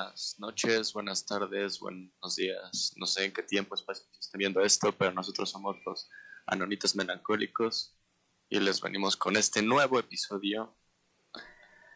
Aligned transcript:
buenas 0.00 0.36
noches, 0.38 0.92
buenas 0.94 1.26
tardes, 1.26 1.78
buenos 1.78 2.36
días. 2.36 2.94
No 2.96 3.04
sé 3.04 3.26
en 3.26 3.32
qué 3.32 3.42
tiempo 3.42 3.74
espacio 3.74 4.06
estén 4.18 4.38
viendo 4.38 4.62
esto, 4.62 4.96
pero 4.96 5.12
nosotros 5.12 5.50
somos 5.50 5.76
los 5.84 6.08
Anonitas 6.46 6.96
Melancólicos 6.96 7.98
y 8.48 8.60
les 8.60 8.80
venimos 8.80 9.14
con 9.16 9.36
este 9.36 9.60
nuevo 9.60 9.98
episodio 9.98 10.74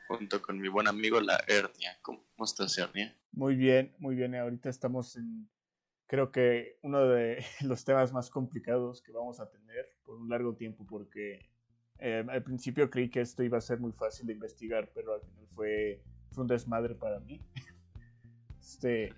junto 0.07 0.43
con 0.43 0.61
mi 0.61 0.69
buen 0.69 0.87
amigo 0.87 1.19
la 1.21 1.43
Hernia. 1.49 1.99
¿Cómo 2.03 2.23
estás, 2.45 2.77
Hernia? 2.77 3.17
Muy 3.33 3.55
bien, 3.55 3.95
muy 3.99 4.15
bien. 4.15 4.35
Ahorita 4.35 4.69
estamos 4.69 5.17
en, 5.17 5.49
creo 6.07 6.31
que 6.31 6.79
uno 6.83 7.07
de 7.07 7.43
los 7.63 7.87
temas 7.87 8.13
más 8.13 8.29
complicados 8.29 9.01
que 9.01 9.13
vamos 9.13 9.41
a 9.41 9.51
tener 9.51 9.97
por 10.05 10.17
un 10.17 10.29
largo 10.29 10.55
tiempo, 10.55 10.85
porque 10.87 11.51
eh, 11.99 12.23
al 12.29 12.43
principio 12.43 12.91
creí 12.91 13.09
que 13.09 13.23
esto 13.23 13.43
iba 13.43 13.57
a 13.57 13.63
ser 13.63 13.81
muy 13.81 13.93
fácil 13.93 14.27
de 14.27 14.35
investigar, 14.35 14.91
pero 14.95 15.15
al 15.15 15.23
final 15.23 15.47
fue 15.53 16.03
fue 16.35 16.43
un 16.43 16.49
desmadre 16.49 16.95
para 16.95 17.21
mí. 17.21 17.41
Este, 18.65 19.13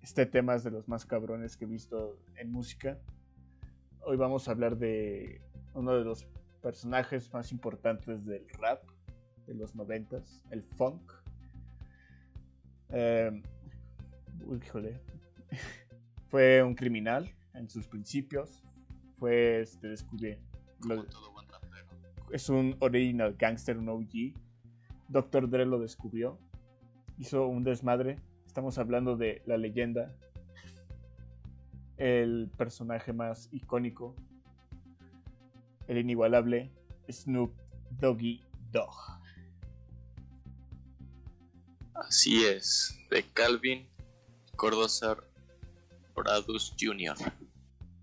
este 0.00 0.26
tema 0.26 0.54
es 0.54 0.62
de 0.62 0.70
los 0.70 0.86
más 0.86 1.04
cabrones 1.04 1.56
que 1.56 1.64
he 1.64 1.68
visto 1.68 2.16
en 2.36 2.52
música. 2.52 3.00
Hoy 4.02 4.16
vamos 4.16 4.46
a 4.46 4.52
hablar 4.52 4.78
de 4.78 5.40
uno 5.74 5.92
de 5.96 6.04
los 6.04 6.24
personajes 6.62 7.32
más 7.32 7.50
importantes 7.50 8.24
del 8.24 8.48
rap 8.60 8.84
de 9.48 9.54
los 9.54 9.74
noventas, 9.74 10.40
el 10.52 10.62
funk. 10.62 11.12
Eh, 12.90 13.42
híjole. 14.62 15.00
Fue 16.28 16.62
un 16.62 16.76
criminal 16.76 17.28
en 17.54 17.68
sus 17.68 17.88
principios. 17.88 18.62
Fue 19.18 19.62
este 19.62 19.88
descubrí. 19.88 20.38
es 22.30 22.48
un 22.48 22.76
original 22.78 23.34
gangster, 23.36 23.78
un 23.78 23.88
OG. 23.88 24.32
Doctor 25.08 25.50
Dre 25.50 25.66
lo 25.66 25.80
descubrió 25.80 26.38
hizo 27.18 27.46
un 27.46 27.64
desmadre. 27.64 28.18
Estamos 28.56 28.78
hablando 28.78 29.18
de 29.18 29.42
la 29.44 29.58
leyenda, 29.58 30.16
el 31.98 32.50
personaje 32.56 33.12
más 33.12 33.50
icónico, 33.52 34.16
el 35.88 35.98
inigualable 35.98 36.72
Snoop 37.06 37.52
Doggy 38.00 38.42
Dog. 38.72 38.96
Así 41.92 42.46
es, 42.46 42.98
de 43.10 43.24
Calvin 43.34 43.86
Cordozar 44.56 45.22
Bradus 46.14 46.74
Jr. 46.80 47.14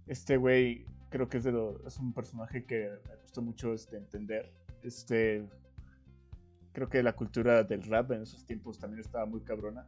Este 0.05 0.37
güey 0.37 0.85
creo 1.09 1.27
que 1.27 1.37
es, 1.37 1.45
de 1.45 1.51
lo, 1.51 1.83
es 1.87 1.97
un 1.97 2.13
personaje 2.13 2.63
que 2.63 2.91
me 3.09 3.15
gustó 3.23 3.41
mucho 3.41 3.73
este, 3.73 3.97
entender. 3.97 4.53
Este 4.83 5.49
creo 6.73 6.89
que 6.89 7.01
la 7.01 7.13
cultura 7.13 7.63
del 7.63 7.81
rap 7.81 8.11
en 8.11 8.21
esos 8.21 8.45
tiempos 8.45 8.77
también 8.77 8.99
estaba 8.99 9.25
muy 9.25 9.41
cabrona. 9.41 9.87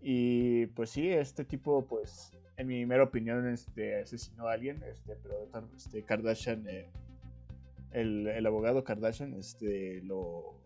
Y 0.00 0.66
pues 0.66 0.90
sí, 0.90 1.08
este 1.08 1.44
tipo, 1.44 1.86
pues, 1.86 2.32
en 2.56 2.66
mi 2.66 2.86
mera 2.86 3.04
opinión, 3.04 3.46
este, 3.48 4.00
asesinó 4.00 4.48
a 4.48 4.52
alguien, 4.52 4.82
este, 4.90 5.16
pero 5.16 5.48
este, 5.76 6.02
Kardashian, 6.02 6.66
eh, 6.68 6.90
el, 7.92 8.26
el, 8.26 8.46
abogado 8.46 8.84
Kardashian, 8.84 9.34
este, 9.34 10.00
lo, 10.02 10.60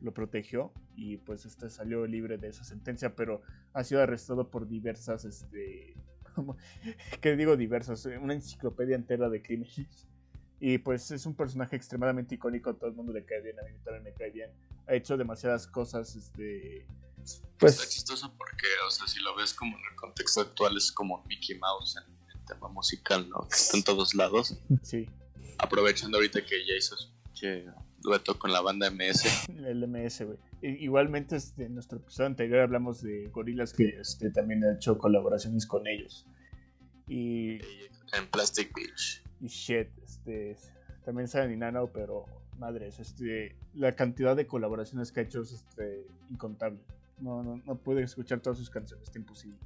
lo 0.00 0.12
protegió 0.12 0.72
y 0.96 1.18
pues 1.18 1.46
este 1.46 1.70
salió 1.70 2.06
libre 2.06 2.38
de 2.38 2.48
esa 2.48 2.64
sentencia, 2.64 3.14
pero 3.14 3.42
ha 3.72 3.84
sido 3.84 4.02
arrestado 4.02 4.50
por 4.50 4.68
diversas, 4.68 5.24
este, 5.24 5.94
¿qué 7.20 7.36
digo 7.36 7.56
diversas? 7.56 8.06
Una 8.06 8.34
enciclopedia 8.34 8.96
entera 8.96 9.28
de 9.28 9.42
crímenes. 9.42 10.06
Y 10.62 10.76
pues 10.78 11.10
es 11.10 11.24
un 11.24 11.34
personaje 11.34 11.74
extremadamente 11.76 12.34
icónico, 12.34 12.74
todo 12.74 12.90
el 12.90 12.96
mundo 12.96 13.14
le 13.14 13.24
cae 13.24 13.40
bien, 13.40 13.58
a 13.58 13.62
mí 13.62 13.70
también 13.82 14.04
me 14.04 14.12
cae 14.12 14.30
bien. 14.30 14.50
Ha 14.86 14.94
hecho 14.94 15.16
demasiadas 15.16 15.66
cosas, 15.66 16.14
este... 16.16 16.86
Pues... 17.58 17.74
Está 17.74 17.88
chistoso 17.88 18.34
porque, 18.36 18.66
o 18.86 18.90
sea, 18.90 19.06
si 19.06 19.20
lo 19.20 19.34
ves 19.36 19.52
como 19.54 19.76
en 19.76 19.82
el 19.90 19.96
contexto 19.96 20.40
actual, 20.40 20.76
es 20.76 20.90
como 20.92 21.22
Mickey 21.24 21.58
Mouse 21.58 21.96
en 21.96 22.04
el 22.28 22.44
tema 22.46 22.68
musical, 22.68 23.28
¿no? 23.28 23.46
Que 23.48 23.56
está 23.56 23.76
en 23.76 23.84
todos 23.84 24.14
lados. 24.14 24.56
Sí. 24.82 25.08
Aprovechando 25.58 26.18
ahorita 26.18 26.44
que 26.44 26.66
ya 26.66 26.74
hizo 26.74 26.96
que 27.38 27.66
dueto 28.00 28.38
con 28.38 28.52
la 28.52 28.60
banda 28.60 28.90
MS. 28.90 29.48
El 29.48 29.86
MS, 29.86 30.22
güey. 30.24 30.38
Igualmente, 30.62 31.36
este, 31.36 31.64
en 31.64 31.74
nuestro 31.74 31.98
episodio 31.98 32.26
anterior 32.26 32.60
hablamos 32.60 33.02
de 33.02 33.28
gorilas 33.28 33.72
que 33.72 33.88
este, 34.00 34.30
también 34.30 34.64
ha 34.64 34.74
hecho 34.74 34.98
colaboraciones 34.98 35.66
con 35.66 35.86
ellos. 35.86 36.26
Y... 37.08 37.58
En 38.12 38.26
Plastic 38.30 38.74
Beach. 38.74 39.22
Y 39.40 39.46
shit, 39.46 39.88
este, 40.02 40.56
también 41.04 41.28
sale 41.28 41.52
Inanao, 41.52 41.92
pero 41.92 42.26
madres, 42.58 42.98
este, 42.98 43.56
la 43.74 43.96
cantidad 43.96 44.36
de 44.36 44.46
colaboraciones 44.46 45.12
que 45.12 45.20
ha 45.20 45.22
hecho 45.22 45.42
es 45.42 45.52
este, 45.52 46.06
incontable. 46.30 46.80
No, 47.20 47.42
no, 47.42 47.60
no 47.64 47.76
pude 47.76 48.02
escuchar 48.02 48.40
todas 48.40 48.58
sus 48.58 48.70
canciones, 48.70 49.08
es 49.08 49.16
imposible. 49.16 49.58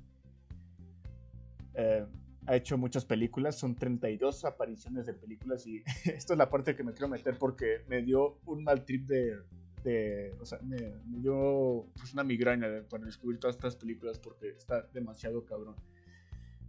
Eh, 1.74 2.06
ha 2.46 2.56
hecho 2.56 2.76
muchas 2.76 3.04
películas, 3.04 3.56
son 3.56 3.74
32 3.74 4.44
apariciones 4.44 5.06
de 5.06 5.14
películas 5.14 5.66
y 5.66 5.82
esta 6.04 6.34
es 6.34 6.38
la 6.38 6.50
parte 6.50 6.76
que 6.76 6.84
me 6.84 6.92
quiero 6.92 7.08
meter 7.08 7.38
porque 7.38 7.82
me 7.88 8.02
dio 8.02 8.38
un 8.46 8.64
mal 8.64 8.84
trip 8.84 9.06
de, 9.06 9.38
de 9.82 10.34
o 10.40 10.44
sea, 10.44 10.58
me, 10.60 10.76
dio 11.20 11.86
pues, 11.96 12.12
una 12.12 12.24
migraña 12.24 12.68
para 12.88 13.04
descubrir 13.04 13.38
todas 13.38 13.56
estas 13.56 13.76
películas 13.76 14.18
porque 14.18 14.50
está 14.50 14.82
demasiado 14.92 15.44
cabrón. 15.44 15.76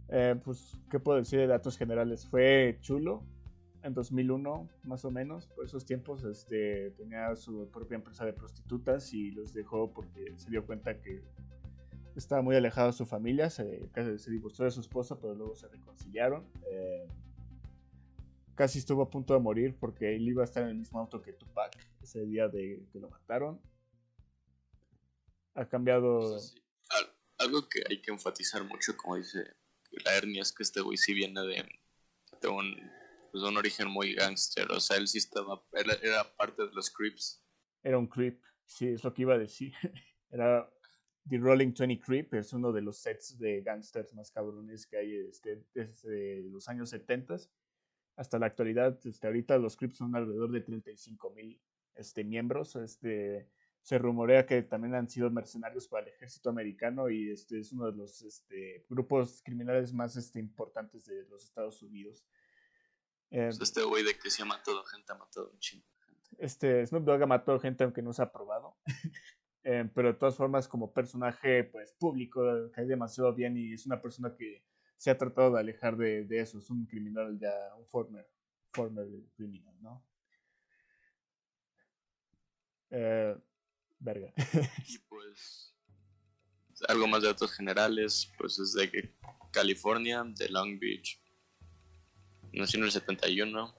Eh, 0.08 0.36
pues, 0.44 0.78
¿qué 0.90 1.00
puedo 1.00 1.18
decir 1.18 1.40
de 1.40 1.46
datos 1.48 1.76
generales? 1.76 2.26
Fue 2.26 2.78
chulo, 2.80 3.22
en 3.86 3.94
2001, 3.94 4.68
más 4.82 5.04
o 5.04 5.10
menos, 5.10 5.46
por 5.46 5.64
esos 5.64 5.84
tiempos, 5.84 6.24
este, 6.24 6.90
tenía 6.92 7.34
su 7.36 7.70
propia 7.70 7.94
empresa 7.94 8.24
de 8.24 8.32
prostitutas 8.32 9.12
y 9.12 9.30
los 9.30 9.54
dejó 9.54 9.92
porque 9.92 10.34
se 10.36 10.50
dio 10.50 10.66
cuenta 10.66 11.00
que 11.00 11.22
estaba 12.16 12.42
muy 12.42 12.56
alejado 12.56 12.88
de 12.88 12.92
su 12.94 13.06
familia, 13.06 13.48
se, 13.48 13.88
se 14.18 14.30
divorció 14.30 14.64
de 14.64 14.70
su 14.72 14.80
esposa, 14.80 15.20
pero 15.20 15.34
luego 15.34 15.54
se 15.54 15.68
reconciliaron. 15.68 16.44
Eh, 16.68 17.06
casi 18.54 18.78
estuvo 18.78 19.02
a 19.02 19.10
punto 19.10 19.34
de 19.34 19.40
morir 19.40 19.76
porque 19.78 20.16
él 20.16 20.26
iba 20.28 20.42
a 20.42 20.46
estar 20.46 20.64
en 20.64 20.70
el 20.70 20.76
mismo 20.76 20.98
auto 20.98 21.22
que 21.22 21.32
Tupac 21.32 21.76
ese 22.02 22.24
día 22.24 22.48
de 22.48 22.84
que 22.92 22.98
lo 22.98 23.08
mataron. 23.08 23.60
Ha 25.54 25.68
cambiado... 25.68 26.38
Algo 27.38 27.68
que 27.68 27.82
hay 27.88 28.00
que 28.00 28.10
enfatizar 28.10 28.64
mucho, 28.64 28.96
como 28.96 29.16
dice 29.16 29.44
la 30.04 30.16
hernia, 30.16 30.42
es 30.42 30.52
que 30.52 30.62
este 30.62 30.80
güey 30.80 30.96
sí 30.96 31.12
viene 31.12 31.42
de, 31.42 31.68
de 32.40 32.48
un 32.48 32.74
pues, 33.36 33.50
un 33.50 33.58
origen 33.58 33.88
muy 33.88 34.14
gangster. 34.14 34.70
O 34.72 34.80
sea, 34.80 34.96
él 34.96 35.06
sí 35.06 35.18
estaba, 35.18 35.62
era 36.02 36.24
parte 36.36 36.62
de 36.62 36.72
los 36.72 36.90
Crips. 36.90 37.44
Era 37.82 37.98
un 37.98 38.06
Creep, 38.06 38.40
sí, 38.64 38.88
es 38.88 39.04
lo 39.04 39.12
que 39.12 39.22
iba 39.22 39.34
a 39.34 39.38
decir. 39.38 39.74
era 40.30 40.70
The 41.28 41.38
Rolling 41.38 41.74
20 41.78 42.00
Creep, 42.00 42.34
es 42.34 42.52
uno 42.52 42.72
de 42.72 42.80
los 42.80 42.98
sets 42.98 43.38
de 43.38 43.60
gangsters 43.60 44.14
más 44.14 44.30
cabrones 44.30 44.86
que 44.86 44.96
hay 44.96 45.16
este, 45.28 45.64
desde 45.74 46.42
los 46.44 46.68
años 46.68 46.90
70 46.90 47.36
hasta 48.16 48.38
la 48.38 48.46
actualidad. 48.46 48.98
Este, 49.04 49.26
ahorita 49.26 49.58
los 49.58 49.76
Crips 49.76 49.98
son 49.98 50.16
alrededor 50.16 50.50
de 50.50 50.62
35 50.62 51.30
mil 51.30 51.60
este, 51.94 52.24
miembros. 52.24 52.74
Este, 52.76 53.50
se 53.82 53.98
rumorea 53.98 54.46
que 54.46 54.62
también 54.62 54.94
han 54.94 55.10
sido 55.10 55.30
mercenarios 55.30 55.86
para 55.88 56.04
el 56.06 56.14
ejército 56.14 56.48
americano 56.48 57.10
y 57.10 57.30
este 57.30 57.60
es 57.60 57.70
uno 57.70 57.90
de 57.90 57.96
los 57.98 58.22
este, 58.22 58.84
grupos 58.88 59.42
criminales 59.44 59.92
más 59.92 60.16
este, 60.16 60.40
importantes 60.40 61.04
de 61.04 61.24
los 61.26 61.44
Estados 61.44 61.82
Unidos. 61.82 62.24
Eh, 63.30 63.46
pues 63.46 63.60
este 63.60 63.82
güey 63.82 64.04
de 64.04 64.18
que 64.18 64.30
se 64.30 64.42
ha 64.42 64.44
matado 64.44 64.84
gente, 64.84 65.12
ha 65.12 65.16
matado 65.16 65.50
un 65.50 65.58
chingo 65.58 65.84
de 65.98 66.06
gente. 66.06 66.36
Este, 66.38 66.86
Snoop 66.86 67.04
Dogg 67.04 67.22
ha 67.22 67.26
matado 67.26 67.58
gente 67.58 67.84
aunque 67.84 68.02
no 68.02 68.12
se 68.12 68.22
ha 68.22 68.32
probado. 68.32 68.76
eh, 69.64 69.88
pero 69.94 70.12
de 70.12 70.18
todas 70.18 70.36
formas, 70.36 70.68
como 70.68 70.92
personaje 70.92 71.64
pues 71.64 71.92
público, 71.92 72.42
cae 72.72 72.86
demasiado 72.86 73.34
bien 73.34 73.56
y 73.56 73.72
es 73.72 73.86
una 73.86 74.00
persona 74.00 74.34
que 74.36 74.64
se 74.96 75.10
ha 75.10 75.18
tratado 75.18 75.52
de 75.52 75.60
alejar 75.60 75.96
de, 75.96 76.24
de 76.24 76.40
eso. 76.40 76.58
Es 76.58 76.70
un 76.70 76.86
criminal 76.86 77.38
ya, 77.38 77.52
un 77.76 77.86
former, 77.86 78.26
former 78.72 79.06
criminal, 79.36 79.74
¿no? 79.80 80.04
Eh, 82.90 83.36
verga. 83.98 84.32
y 84.88 84.98
pues, 84.98 85.74
algo 86.88 87.06
más 87.06 87.22
de 87.22 87.28
datos 87.28 87.52
generales, 87.52 88.32
pues 88.38 88.58
es 88.58 88.72
de 88.72 89.14
California, 89.52 90.24
de 90.24 90.48
Long 90.48 90.78
Beach, 90.78 91.20
Nació 92.56 92.78
en 92.78 92.86
el 92.86 92.90
71. 92.90 93.64
O 93.64 93.74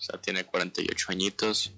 sea, 0.00 0.20
tiene 0.20 0.44
48 0.44 1.06
añitos. 1.10 1.72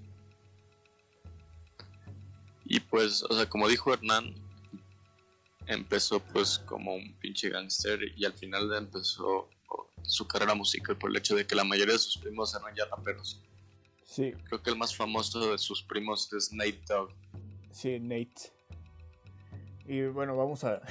Y 2.65 2.79
pues, 2.79 3.23
o 3.23 3.35
sea, 3.35 3.49
como 3.49 3.67
dijo 3.67 3.91
Hernán, 3.91 4.33
empezó 5.67 6.19
pues 6.19 6.59
como 6.59 6.95
un 6.95 7.13
pinche 7.13 7.49
gangster 7.49 7.99
y 8.15 8.25
al 8.25 8.33
final 8.33 8.71
empezó 8.73 9.49
su 10.03 10.27
carrera 10.27 10.53
musical 10.53 10.97
por 10.97 11.09
el 11.09 11.17
hecho 11.17 11.35
de 11.35 11.47
que 11.47 11.55
la 11.55 11.63
mayoría 11.63 11.93
de 11.93 11.99
sus 11.99 12.17
primos 12.17 12.53
eran 12.55 12.75
ya 12.75 12.85
raperos. 12.85 13.41
Sí. 14.03 14.33
Creo 14.45 14.61
que 14.61 14.69
el 14.69 14.77
más 14.77 14.95
famoso 14.95 15.51
de 15.51 15.57
sus 15.57 15.81
primos 15.81 16.31
es 16.33 16.53
Nate 16.53 16.79
Dogg. 16.87 17.11
Sí, 17.71 17.99
Nate. 17.99 18.53
Y 19.87 20.03
bueno, 20.03 20.37
vamos 20.37 20.63
a 20.63 20.81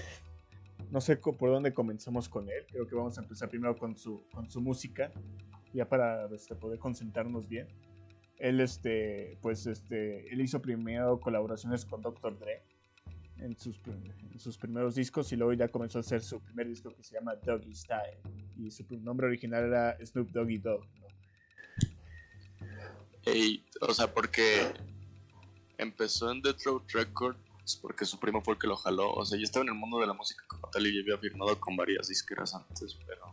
no 0.91 1.01
sé 1.01 1.17
por 1.17 1.51
dónde 1.51 1.73
comenzamos 1.73 2.29
con 2.29 2.49
él. 2.49 2.65
Creo 2.71 2.87
que 2.87 2.95
vamos 2.95 3.19
a 3.19 3.23
empezar 3.23 3.49
primero 3.49 3.77
con 3.77 3.97
su, 3.97 4.25
con 4.33 4.51
su 4.51 4.61
música, 4.61 5.13
ya 5.73 5.89
para 5.89 6.27
este, 6.27 6.55
poder 6.55 6.79
concentrarnos 6.79 7.49
bien. 7.49 7.69
Él, 8.39 8.61
este, 8.61 9.39
pues, 9.43 9.67
este, 9.67 10.33
él 10.33 10.41
hizo 10.41 10.61
primero 10.61 11.21
colaboraciones 11.21 11.85
con 11.85 12.03
Dr. 12.03 12.39
Dre. 12.39 12.63
en 13.39 13.57
sus, 13.59 13.81
sus 14.37 14.59
primeros 14.59 14.95
discos 14.95 15.33
y 15.33 15.37
luego 15.37 15.53
ya 15.53 15.69
comenzó 15.69 15.99
a 15.99 16.01
hacer 16.01 16.21
su 16.21 16.41
primer 16.41 16.69
disco 16.69 16.91
que 16.95 17.03
se 17.03 17.15
llama 17.15 17.35
Doggy 17.37 17.75
Style 17.75 18.19
y 18.57 18.71
su 18.71 18.85
nombre 19.01 19.27
original 19.27 19.65
era 19.65 19.97
Snoop 20.05 20.31
Doggy 20.31 20.59
Dogg. 20.59 20.85
o 23.81 23.95
sea, 23.95 24.13
porque 24.13 24.73
empezó 25.79 26.31
en 26.31 26.43
Death 26.43 26.63
Row 26.65 26.83
Records 27.65 27.77
porque 27.77 28.05
su 28.05 28.19
primo 28.19 28.43
fue 28.43 28.55
el 28.55 28.61
que 28.61 28.67
lo 28.67 28.77
jaló. 28.77 29.13
O 29.13 29.25
sea, 29.25 29.39
ya 29.39 29.45
estaba 29.45 29.63
en 29.63 29.71
el 29.71 29.75
mundo 29.75 29.99
de 29.99 30.07
la 30.07 30.13
música 30.13 30.45
como 30.47 30.69
tal 30.71 30.87
y 30.87 31.01
había 31.01 31.19
firmado 31.19 31.59
con 31.59 31.77
varias 31.77 32.09
disqueras 32.09 32.55
antes, 32.55 32.97
pero 33.07 33.25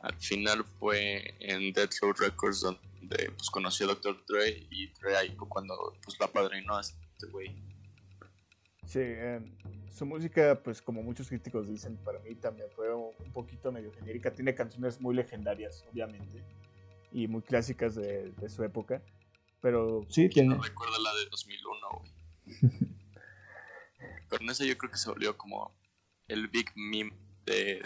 al 0.00 0.14
final 0.14 0.64
fue 0.78 1.34
en 1.40 1.72
Death 1.72 1.94
Row 2.00 2.12
Records 2.12 2.60
donde 2.60 3.30
pues, 3.36 3.50
conoció 3.50 3.86
a 3.86 3.94
Dr. 3.94 4.24
Dre 4.28 4.66
y 4.70 4.88
Dre 5.00 5.16
ahí 5.16 5.34
fue 5.36 5.48
cuando 5.48 5.74
pues, 6.04 6.18
la 6.20 6.28
padrinó 6.28 6.76
a 6.76 6.80
este 6.80 7.26
güey. 7.30 7.56
Sí, 8.86 9.00
em, 9.00 9.52
su 9.90 10.06
música, 10.06 10.60
pues 10.62 10.80
como 10.80 11.02
muchos 11.02 11.28
críticos 11.28 11.68
dicen, 11.68 11.96
para 12.04 12.20
mí 12.20 12.36
también 12.36 12.68
fue 12.76 12.94
un 12.94 13.32
poquito 13.32 13.72
medio 13.72 13.92
genérica. 13.92 14.32
Tiene 14.32 14.54
canciones 14.54 15.00
muy 15.00 15.16
legendarias, 15.16 15.84
obviamente, 15.90 16.44
y 17.10 17.26
muy 17.26 17.42
clásicas 17.42 17.96
de, 17.96 18.32
su 18.48 18.62
época. 18.62 19.02
Pero 19.60 20.06
sí, 20.08 20.28
tiene. 20.28 20.54
No 20.54 20.62
recuerda 20.62 20.96
la 21.00 21.12
de 21.14 21.26
2001, 21.30 21.88
güey. 21.98 22.15
Con 24.28 24.48
eso 24.50 24.64
yo 24.64 24.76
creo 24.76 24.90
que 24.90 24.98
se 24.98 25.08
volvió 25.08 25.36
como 25.36 25.76
el 26.28 26.48
big 26.48 26.70
meme 26.74 27.12
de, 27.44 27.80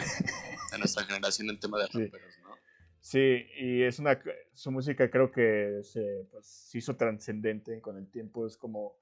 nuestra 0.79 1.03
generación 1.03 1.49
en 1.49 1.59
tema 1.59 1.77
de 1.79 1.87
raperos, 1.87 2.39
¿no? 2.43 2.55
Sí, 2.99 3.45
y 3.57 3.81
es 3.83 3.99
una. 3.99 4.21
Su 4.53 4.71
música 4.71 5.09
creo 5.09 5.31
que 5.31 5.81
se, 5.83 6.27
pues, 6.31 6.45
se 6.45 6.77
hizo 6.77 6.95
trascendente 6.95 7.81
con 7.81 7.97
el 7.97 8.09
tiempo. 8.09 8.45
Es 8.45 8.57
como 8.57 8.95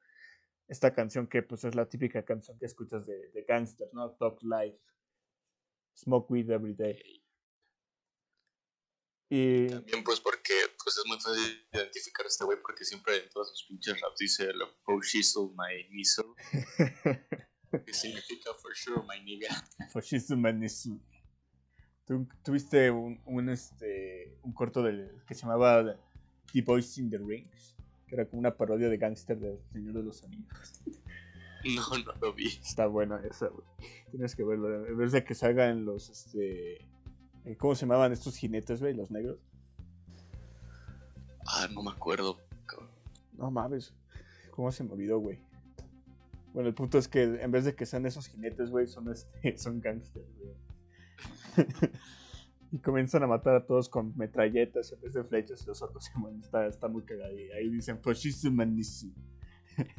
esta 0.68 0.94
canción 0.94 1.27
que 1.27 1.42
pues 1.42 1.63
es 1.63 1.75
la 1.75 1.88
típica 1.88 2.24
canción 2.24 2.57
que 2.60 2.66
escuchas 2.66 3.06
de, 3.06 3.30
de 3.30 3.44
gangsters, 3.44 3.94
¿no? 3.94 4.12
Talk 4.12 4.42
Life, 4.44 4.80
Smoke 5.95 6.31
Weed 6.31 6.50
Every 6.50 6.74
Day. 6.74 7.19
Y 9.30 9.68
también 9.68 10.04
pues 10.04 10.20
porque 10.20 10.54
pues 10.84 10.98
es 10.98 11.04
muy 11.06 11.20
fácil 11.20 11.68
identificar 11.72 12.26
a 12.26 12.30
este 12.30 12.46
güey 12.46 12.58
porque 12.62 12.84
siempre 12.84 13.18
en 13.18 13.30
todos 13.30 13.50
sus 13.52 13.68
pinches 13.68 14.00
raps 14.02 14.18
dice 14.18 14.52
lo 14.54 14.68
oh 14.86 15.02
shizzle 15.02 15.52
my 15.56 15.88
nizzle 15.92 16.34
que 17.86 17.94
significa 17.94 18.52
for 18.60 18.76
sure 18.76 19.04
my 19.08 19.24
nigga 19.24 19.50
for 19.94 20.04
shizzle 20.04 20.38
my 20.38 20.52
nizzle 20.52 21.00
¿Tú, 22.08 22.28
tuviste 22.44 22.90
un, 22.90 23.22
un, 23.28 23.50
este 23.50 24.40
un 24.42 24.52
corto 24.52 24.81
del, 24.81 25.22
que 25.28 25.36
se 25.36 25.42
llamaba 25.42 25.96
The 26.52 26.62
Boys 26.64 26.98
in 26.98 27.12
the 27.12 27.20
Rings 27.20 27.76
que 28.10 28.16
era 28.16 28.26
como 28.26 28.40
una 28.40 28.58
parodia 28.58 28.90
de 28.90 28.98
gangster 28.98 29.40
del 29.40 29.60
Señor 29.72 29.94
de 29.94 30.04
los 30.04 30.24
Anillos. 30.24 30.81
No, 31.76 31.84
no 31.98 32.14
lo 32.22 32.34
vi. 32.34 32.48
Está 32.48 32.88
buena 32.88 33.22
esa, 33.30 33.50
güey. 33.50 33.68
Tienes 34.12 34.34
que 34.34 34.46
verlo. 34.46 34.88
En 34.88 34.98
vez 34.98 35.12
de 35.12 35.26
que 35.26 35.36
salgan 35.36 35.84
los, 35.84 36.10
este... 36.10 36.88
Eh, 37.50 37.57
¿Cómo 37.57 37.74
se 37.74 37.81
llamaban 37.81 38.12
estos 38.12 38.38
jinetes, 38.38 38.80
güey? 38.80 38.94
Los 38.94 39.10
negros. 39.10 39.40
Ah, 41.48 41.68
no 41.74 41.81
me 41.81 41.90
acuerdo. 41.90 42.38
No 43.34 43.50
mames. 43.50 43.92
¿Cómo 44.51 44.72
se 44.72 44.84
me 44.84 44.92
olvidó, 44.92 45.18
güey? 45.18 45.40
Bueno, 46.54 46.69
el 46.69 46.75
punto 46.75 47.00
es 47.00 47.07
que 47.07 47.24
en 47.24 47.50
vez 47.50 47.66
de 47.66 47.74
que 47.74 47.88
sean 47.88 48.06
esos 48.06 48.28
jinetes, 48.28 48.69
güey, 48.69 48.86
son, 48.86 49.12
este, 49.12 49.57
son 49.57 49.81
gangsters, 49.81 50.28
güey. 50.38 50.54
y 52.72 52.78
comienzan 52.78 53.24
a 53.24 53.28
matar 53.28 53.56
a 53.56 53.66
todos 53.66 53.90
con 53.90 54.16
metralletas 54.16 54.92
en 54.92 55.02
vez 55.02 55.16
de 55.16 55.24
flechas 55.24 55.63
y 55.63 55.66
los 55.66 55.81
otros 55.81 56.06
se 56.06 56.12
está, 56.40 56.68
está 56.68 56.88
muy 56.88 57.02
cagado. 57.02 57.36
Y 57.36 57.50
ahí 57.52 57.69
dicen 57.69 58.00
Fashizumanism. 58.00 59.10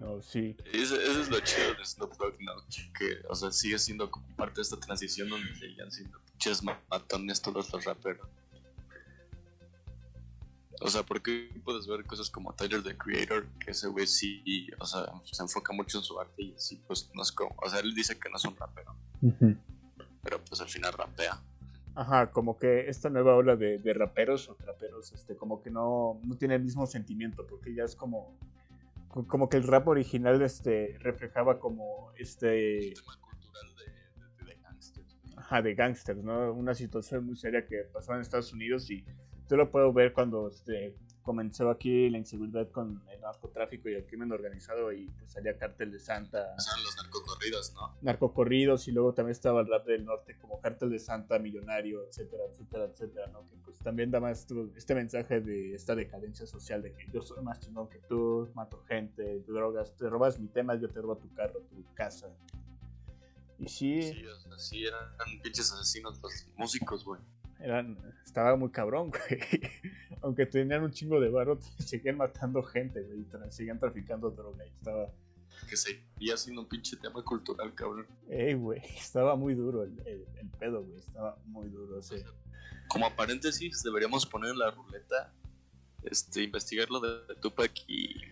no, 0.00 0.22
sí. 0.22 0.56
Eso, 0.72 0.98
eso, 0.98 1.20
es 1.20 1.30
lo 1.30 1.40
chido 1.40 1.74
de 1.74 1.84
Snoop 1.84 2.16
Dogg, 2.16 2.40
¿no? 2.40 2.52
Que, 2.98 3.20
o 3.28 3.34
sea, 3.34 3.52
sigue 3.52 3.78
siendo 3.78 4.10
como 4.10 4.26
parte 4.34 4.56
de 4.56 4.62
esta 4.62 4.78
transición 4.78 5.28
donde 5.28 5.54
seguían 5.54 5.92
siendo 5.92 6.18
pinches 6.20 6.62
matones 6.62 7.42
todos 7.42 7.70
los 7.72 7.84
raperos. 7.84 8.26
O 10.82 10.88
sea, 10.88 11.02
porque 11.02 11.50
puedes 11.62 11.86
ver 11.86 12.06
cosas 12.06 12.30
como 12.30 12.54
Tyler 12.54 12.82
the 12.82 12.96
Creator, 12.96 13.46
que 13.58 13.72
ese 13.72 13.88
güey 13.88 14.06
sí, 14.06 14.70
o 14.78 14.86
sea, 14.86 15.12
se 15.30 15.42
enfoca 15.42 15.74
mucho 15.74 15.98
en 15.98 16.04
su 16.04 16.18
arte 16.18 16.42
y 16.42 16.54
así, 16.54 16.80
pues 16.86 17.10
no 17.12 17.22
es 17.22 17.30
como, 17.30 17.54
o 17.62 17.68
sea, 17.68 17.80
él 17.80 17.94
dice 17.94 18.18
que 18.18 18.30
no 18.30 18.36
es 18.36 18.44
un 18.46 18.56
rapero, 18.56 18.96
pero 20.22 20.42
pues 20.42 20.62
al 20.62 20.68
final 20.68 20.94
rapea. 20.94 21.38
Ajá, 21.94 22.30
como 22.30 22.56
que 22.58 22.88
esta 22.88 23.10
nueva 23.10 23.36
ola 23.36 23.56
de, 23.56 23.76
de 23.76 23.92
raperos 23.92 24.48
o 24.48 24.54
traperos, 24.54 25.12
este, 25.12 25.36
como 25.36 25.60
que 25.60 25.70
no, 25.70 26.18
no 26.24 26.36
tiene 26.38 26.54
el 26.54 26.62
mismo 26.62 26.86
sentimiento, 26.86 27.46
porque 27.46 27.74
ya 27.74 27.84
es 27.84 27.94
como, 27.94 28.38
como 29.10 29.48
que 29.48 29.56
el 29.56 29.64
rap 29.64 29.88
original, 29.88 30.40
este, 30.42 30.96
reflejaba 31.00 31.58
como, 31.58 32.12
este... 32.16 32.88
El 32.88 32.94
tema 32.94 33.16
cultural 33.20 33.74
de, 33.76 34.44
de, 34.44 34.54
de 34.54 34.60
gangsters. 34.60 35.18
Ajá, 35.36 35.62
de 35.62 35.74
gangsters, 35.74 36.22
¿no? 36.22 36.52
Una 36.52 36.74
situación 36.74 37.26
muy 37.26 37.36
seria 37.36 37.66
que 37.66 37.84
pasaba 37.92 38.16
en 38.16 38.22
Estados 38.22 38.52
Unidos 38.52 38.90
y 38.90 39.04
yo 39.48 39.56
lo 39.56 39.70
puedo 39.70 39.92
ver 39.92 40.12
cuando 40.12 40.48
este, 40.48 40.96
comenzó 41.22 41.70
aquí 41.70 42.08
la 42.10 42.18
inseguridad 42.18 42.70
con 42.70 43.02
el 43.10 43.20
narcotráfico 43.20 43.88
y 43.88 43.94
el 43.94 44.06
crimen 44.06 44.32
organizado 44.32 44.92
y 44.92 45.06
pues 45.18 45.30
salía 45.30 45.56
Cártel 45.56 45.92
de 45.92 45.98
Santa. 45.98 46.58
Son 46.58 46.82
los 46.82 46.96
narcocorridos, 46.96 47.74
¿no? 47.74 47.96
Narcocorridos 48.02 48.88
y 48.88 48.92
luego 48.92 49.14
también 49.14 49.32
estaba 49.32 49.60
el 49.60 49.68
rap 49.68 49.86
del 49.86 50.04
norte 50.04 50.36
como 50.38 50.60
Cártel 50.60 50.90
de 50.90 50.98
Santa, 50.98 51.38
Millonario, 51.38 52.04
etcétera, 52.04 52.44
etcétera, 52.50 52.84
etcétera, 52.86 53.26
¿no? 53.28 53.46
Que 53.48 53.56
pues 53.64 53.78
también 53.78 54.10
da 54.10 54.20
más 54.20 54.46
este 54.76 54.94
mensaje 54.94 55.40
de 55.40 55.74
esta 55.74 55.94
decadencia 55.94 56.46
social 56.46 56.82
de 56.82 56.92
que 56.94 57.06
yo 57.12 57.22
soy 57.22 57.42
más 57.42 57.60
chingón 57.60 57.88
que 57.88 57.98
tú, 57.98 58.50
mato 58.54 58.82
gente, 58.88 59.40
te 59.40 59.52
drogas, 59.52 59.94
te 59.96 60.08
robas 60.08 60.38
mi 60.38 60.48
tema, 60.48 60.74
yo 60.74 60.88
te 60.88 61.00
robo 61.00 61.16
tu 61.16 61.32
carro, 61.34 61.60
tu 61.60 61.84
casa. 61.94 62.28
Y 63.58 63.68
sí... 63.68 64.02
Sí, 64.02 64.24
o 64.24 64.34
sea, 64.34 64.58
sí 64.58 64.86
eran 64.86 65.10
pinches 65.42 65.70
asesinos 65.72 66.20
los 66.22 66.46
músicos, 66.56 67.04
güey 67.04 67.20
eran, 67.62 67.98
estaba 68.24 68.56
muy 68.56 68.70
cabrón, 68.70 69.10
güey. 69.28 69.40
Aunque 70.22 70.46
tenían 70.46 70.82
un 70.82 70.92
chingo 70.92 71.20
de 71.20 71.28
barro, 71.28 71.58
seguían 71.78 72.16
matando 72.16 72.62
gente, 72.62 73.02
güey. 73.02 73.20
Y 73.20 73.52
seguían 73.52 73.78
traficando 73.78 74.30
droga. 74.30 74.64
Y 74.66 74.70
estaba. 74.70 75.10
Que 75.68 75.76
seguía 75.76 76.36
siendo 76.36 76.62
un 76.62 76.68
pinche 76.68 76.96
tema 76.96 77.22
cultural, 77.22 77.74
cabrón. 77.74 78.06
Ey, 78.28 78.54
güey. 78.54 78.80
Estaba 78.96 79.36
muy 79.36 79.54
duro 79.54 79.84
el, 79.84 79.98
el, 80.06 80.48
pedo, 80.58 80.82
güey. 80.82 80.98
Estaba 80.98 81.36
muy 81.44 81.68
duro 81.68 81.98
ese. 81.98 82.24
Como 82.88 83.14
paréntesis, 83.14 83.82
deberíamos 83.82 84.26
poner 84.26 84.50
en 84.50 84.58
la 84.58 84.70
ruleta. 84.70 85.32
Este, 86.02 86.42
investigar 86.42 86.90
lo 86.90 87.00
de, 87.00 87.34
Tupac 87.40 87.72
y. 87.86 88.22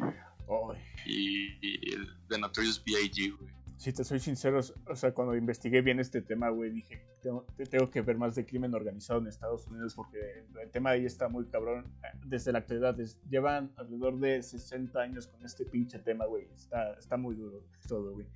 Y, 1.05 1.59
y, 1.61 1.95
el 1.95 2.09
de 2.29 2.39
Notorious 2.39 2.83
B.I.G., 2.83 3.37
güey 3.37 3.58
si 3.79 3.93
te 3.93 4.03
soy 4.03 4.19
sincero, 4.19 4.61
o 4.89 4.97
sea, 4.97 5.15
cuando 5.15 5.37
investigué 5.37 5.83
bien 5.83 6.01
este 6.01 6.21
tema, 6.21 6.49
güey, 6.51 6.73
dije, 6.73 7.07
tengo, 7.23 7.47
tengo 7.71 7.89
que 7.89 8.03
ver 8.03 8.19
más 8.19 8.35
de 8.35 8.45
crimen 8.45 8.75
organizado 8.75 9.21
en 9.21 9.29
Estados 9.29 9.69
Unidos 9.69 9.95
porque 9.95 10.45
el 10.61 10.71
tema 10.73 10.91
ahí 10.91 11.07
está 11.07 11.29
muy 11.29 11.47
cabrón. 11.47 11.85
Desde 12.27 12.51
la 12.51 12.59
actualidad, 12.59 12.97
llevan 13.31 13.73
alrededor 13.77 14.19
de 14.19 14.43
60 14.43 15.01
años 15.01 15.29
con 15.29 15.45
este 15.45 15.65
pinche 15.65 16.01
tema, 16.01 16.27
güey. 16.27 16.49
Está, 16.53 16.95
está 16.95 17.17
muy 17.17 17.37
duro 17.37 17.63
todo, 17.87 18.15
güey. 18.15 18.27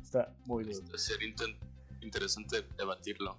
Está 0.00 0.34
muy 0.46 0.64
duro. 0.64 0.76
Este, 0.76 0.98
sería 0.98 1.32
interesante 2.00 2.64
debatirlo. 2.76 3.38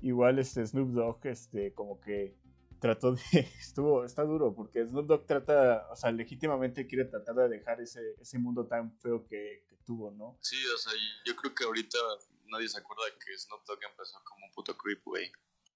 Igual 0.00 0.38
este 0.38 0.64
Snoop 0.64 0.90
Dogg, 0.90 1.26
este, 1.26 1.72
como 1.72 2.00
que 2.00 2.36
trató 2.78 3.16
de. 3.16 3.20
Estuvo, 3.60 4.04
está 4.04 4.22
duro, 4.22 4.54
porque 4.54 4.86
Snoop 4.86 5.08
Dogg 5.08 5.26
trata, 5.26 5.88
o 5.90 5.96
sea, 5.96 6.12
legítimamente 6.12 6.86
quiere 6.86 7.06
tratar 7.06 7.34
de 7.34 7.48
dejar 7.48 7.80
ese, 7.80 8.14
ese 8.20 8.38
mundo 8.38 8.66
tan 8.66 8.92
feo 9.00 9.26
que, 9.26 9.64
tuvo, 9.86 10.10
¿no? 10.10 10.38
Sí, 10.42 10.56
o 10.74 10.76
sea, 10.76 10.92
yo 11.24 11.34
creo 11.36 11.54
que 11.54 11.64
ahorita 11.64 11.98
nadie 12.46 12.68
se 12.68 12.78
acuerda 12.78 13.04
que 13.24 13.38
Snoop 13.38 13.64
Dogg 13.64 13.78
empezó 13.88 14.18
como 14.24 14.44
un 14.44 14.52
puto 14.52 14.76
creep, 14.76 15.02
güey. 15.04 15.30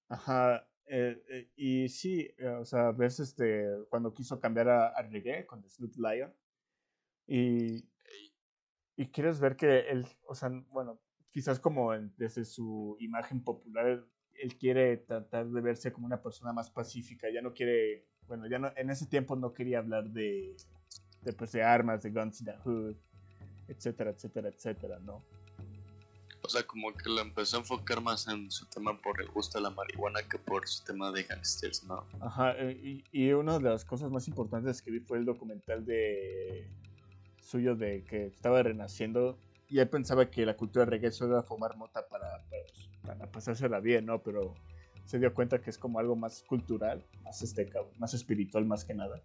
Ajá, 0.09 0.67
eh, 0.85 1.23
eh, 1.29 1.51
y 1.55 1.89
sí, 1.89 2.29
eh, 2.37 2.47
o 2.47 2.65
sea, 2.65 2.91
ves 2.91 3.19
este, 3.19 3.65
cuando 3.89 4.13
quiso 4.13 4.39
cambiar 4.39 4.69
a, 4.69 4.87
a 4.89 5.01
reggae 5.03 5.45
con 5.45 5.67
Snoop 5.67 5.95
Lion, 5.95 6.33
y, 7.27 7.89
y 8.97 9.11
quieres 9.11 9.39
ver 9.39 9.55
que 9.55 9.89
él, 9.89 10.05
o 10.27 10.35
sea, 10.35 10.49
bueno, 10.69 11.01
quizás 11.31 11.59
como 11.59 11.93
desde 12.17 12.43
su 12.43 12.97
imagen 12.99 13.43
popular, 13.43 14.05
él 14.33 14.57
quiere 14.57 14.97
tratar 14.97 15.49
de 15.49 15.61
verse 15.61 15.93
como 15.93 16.07
una 16.07 16.21
persona 16.21 16.51
más 16.51 16.69
pacífica, 16.69 17.29
ya 17.29 17.41
no 17.41 17.53
quiere, 17.53 18.07
bueno, 18.27 18.47
ya 18.47 18.59
no, 18.59 18.71
en 18.75 18.89
ese 18.89 19.05
tiempo 19.05 19.35
no 19.35 19.53
quería 19.53 19.79
hablar 19.79 20.09
de, 20.09 20.55
de, 21.21 21.33
pues, 21.33 21.51
de 21.51 21.63
armas, 21.63 22.03
de 22.03 22.09
guns 22.11 22.41
in 22.41 22.47
the 22.47 22.57
hood, 22.57 22.97
etcétera, 23.71 24.11
etcétera, 24.11 24.49
etcétera, 24.49 24.99
¿no? 24.99 25.23
O 26.43 26.49
sea, 26.49 26.63
como 26.63 26.91
que 26.93 27.07
lo 27.07 27.21
empezó 27.21 27.57
a 27.57 27.59
enfocar 27.59 28.01
más 28.01 28.27
en 28.27 28.49
su 28.51 28.65
tema 28.65 28.99
por 28.99 29.21
el 29.21 29.29
gusto 29.29 29.59
de 29.59 29.63
la 29.63 29.69
marihuana 29.69 30.21
que 30.23 30.39
por 30.39 30.67
su 30.67 30.83
tema 30.83 31.11
de 31.11 31.23
gangsters, 31.23 31.83
¿no? 31.83 32.03
Ajá, 32.19 32.53
eh, 32.57 32.79
y, 32.83 33.03
y 33.11 33.31
una 33.33 33.59
de 33.59 33.69
las 33.69 33.85
cosas 33.85 34.09
más 34.09 34.27
importantes 34.27 34.81
que 34.81 34.91
vi 34.91 34.99
fue 34.99 35.19
el 35.19 35.25
documental 35.25 35.85
de 35.85 36.67
suyo 37.41 37.75
de 37.75 38.03
que 38.03 38.27
estaba 38.27 38.63
renaciendo 38.63 39.37
y 39.71 39.79
él 39.79 39.87
pensaba 39.87 40.29
que 40.29 40.45
la 40.45 40.57
cultura 40.57 40.83
reggae 40.83 41.11
era 41.21 41.43
fumar 41.43 41.77
mota 41.77 42.05
para, 42.07 42.43
pues, 42.49 42.89
para, 43.03 43.31
pasársela 43.31 43.79
bien, 43.79 44.05
¿no? 44.05 44.21
Pero 44.21 44.53
se 45.05 45.17
dio 45.17 45.33
cuenta 45.33 45.61
que 45.61 45.69
es 45.69 45.77
como 45.77 45.97
algo 45.97 46.15
más 46.15 46.43
cultural, 46.43 47.05
más, 47.23 47.41
este, 47.41 47.71
más 47.97 48.13
espiritual 48.13 48.65
más 48.65 48.83
que 48.83 48.93
nada. 48.93 49.21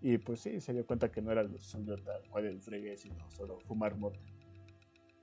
Y 0.00 0.18
pues 0.18 0.40
sí, 0.40 0.60
se 0.60 0.72
dio 0.72 0.86
cuenta 0.86 1.10
que 1.10 1.20
no 1.20 1.32
era 1.32 1.42
lo 1.42 1.58
suyo 1.58 1.96
tal 1.96 2.22
cual 2.30 2.46
el 2.46 2.64
reggae, 2.64 2.96
sino 2.96 3.30
solo 3.30 3.58
fumar 3.66 3.96
mota. 3.96 4.18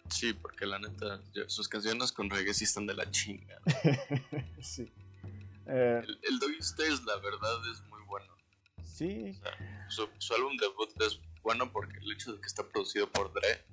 Sí, 0.10 0.34
porque 0.34 0.66
la 0.66 0.80
neta, 0.80 1.22
sus 1.48 1.68
canciones 1.68 2.12
con 2.12 2.30
reggae 2.30 2.54
sí 2.54 2.66
están 2.66 2.86
de 2.86 2.94
la 2.94 3.10
chinga. 3.10 3.60
sí. 4.62 4.92
Eh, 5.68 6.02
el, 6.04 6.20
el 6.22 6.40
Doggy 6.40 6.60
la 7.06 7.16
verdad, 7.18 7.72
es 7.72 7.82
muy 7.90 8.02
bueno. 8.06 8.28
Sí. 8.84 9.34
su, 9.90 10.08
su, 10.20 10.34
álbum 10.36 10.56
debut 10.58 10.90
es 11.02 11.20
bueno 11.42 11.72
porque 11.72 11.98
el 11.98 12.12
hecho 12.12 12.34
de 12.34 12.40
que 12.40 12.48
está 12.48 12.68
producido 12.68 13.10
por 13.10 13.34
Dre. 13.34 13.64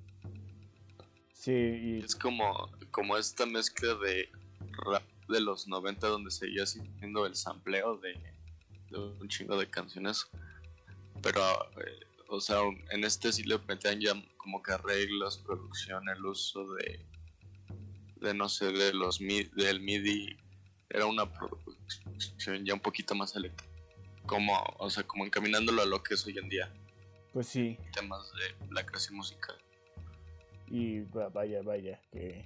Sí, 1.33 1.51
y... 1.51 1.99
Es 2.03 2.15
como, 2.15 2.71
como 2.91 3.17
esta 3.17 3.45
mezcla 3.45 3.93
de 3.95 4.29
rap 4.85 5.03
de 5.29 5.39
los 5.39 5.67
90 5.67 6.07
donde 6.07 6.31
seguía 6.31 6.63
haciendo 6.63 7.25
el 7.25 7.35
sampleo 7.35 7.97
de, 7.97 8.13
de 8.89 8.97
un 8.97 9.27
chingo 9.27 9.57
de 9.57 9.69
canciones. 9.69 10.27
Pero, 11.23 11.41
eh, 11.79 11.99
o 12.27 12.39
sea, 12.41 12.57
en 12.91 13.03
este 13.03 13.31
sí 13.31 13.43
le 13.43 13.57
metían 13.59 13.99
ya 13.99 14.13
como 14.37 14.61
que 14.61 14.73
arreglos, 14.73 15.37
producción, 15.37 16.07
el 16.09 16.23
uso 16.25 16.73
de, 16.73 16.99
de 18.17 18.33
no 18.33 18.49
sé, 18.49 18.71
de 18.71 18.93
los 18.93 19.19
del 19.19 19.79
MIDI. 19.79 20.37
Era 20.89 21.05
una 21.07 21.25
producción 21.33 22.65
ya 22.65 22.73
un 22.73 22.81
poquito 22.81 23.15
más 23.15 23.35
electrónica. 23.35 23.73
Como, 24.27 24.53
o 24.77 24.89
sea, 24.89 25.03
como 25.03 25.25
encaminándolo 25.25 25.81
a 25.81 25.85
lo 25.85 26.03
que 26.03 26.13
es 26.13 26.25
hoy 26.27 26.37
en 26.37 26.49
día. 26.49 26.71
Pues 27.31 27.47
sí. 27.47 27.77
Temas 27.93 28.31
de 28.33 28.73
la 28.73 28.85
creación 28.85 29.15
musical. 29.15 29.55
Y 30.67 31.01
vaya, 31.33 31.61
vaya, 31.61 31.99
que 32.11 32.45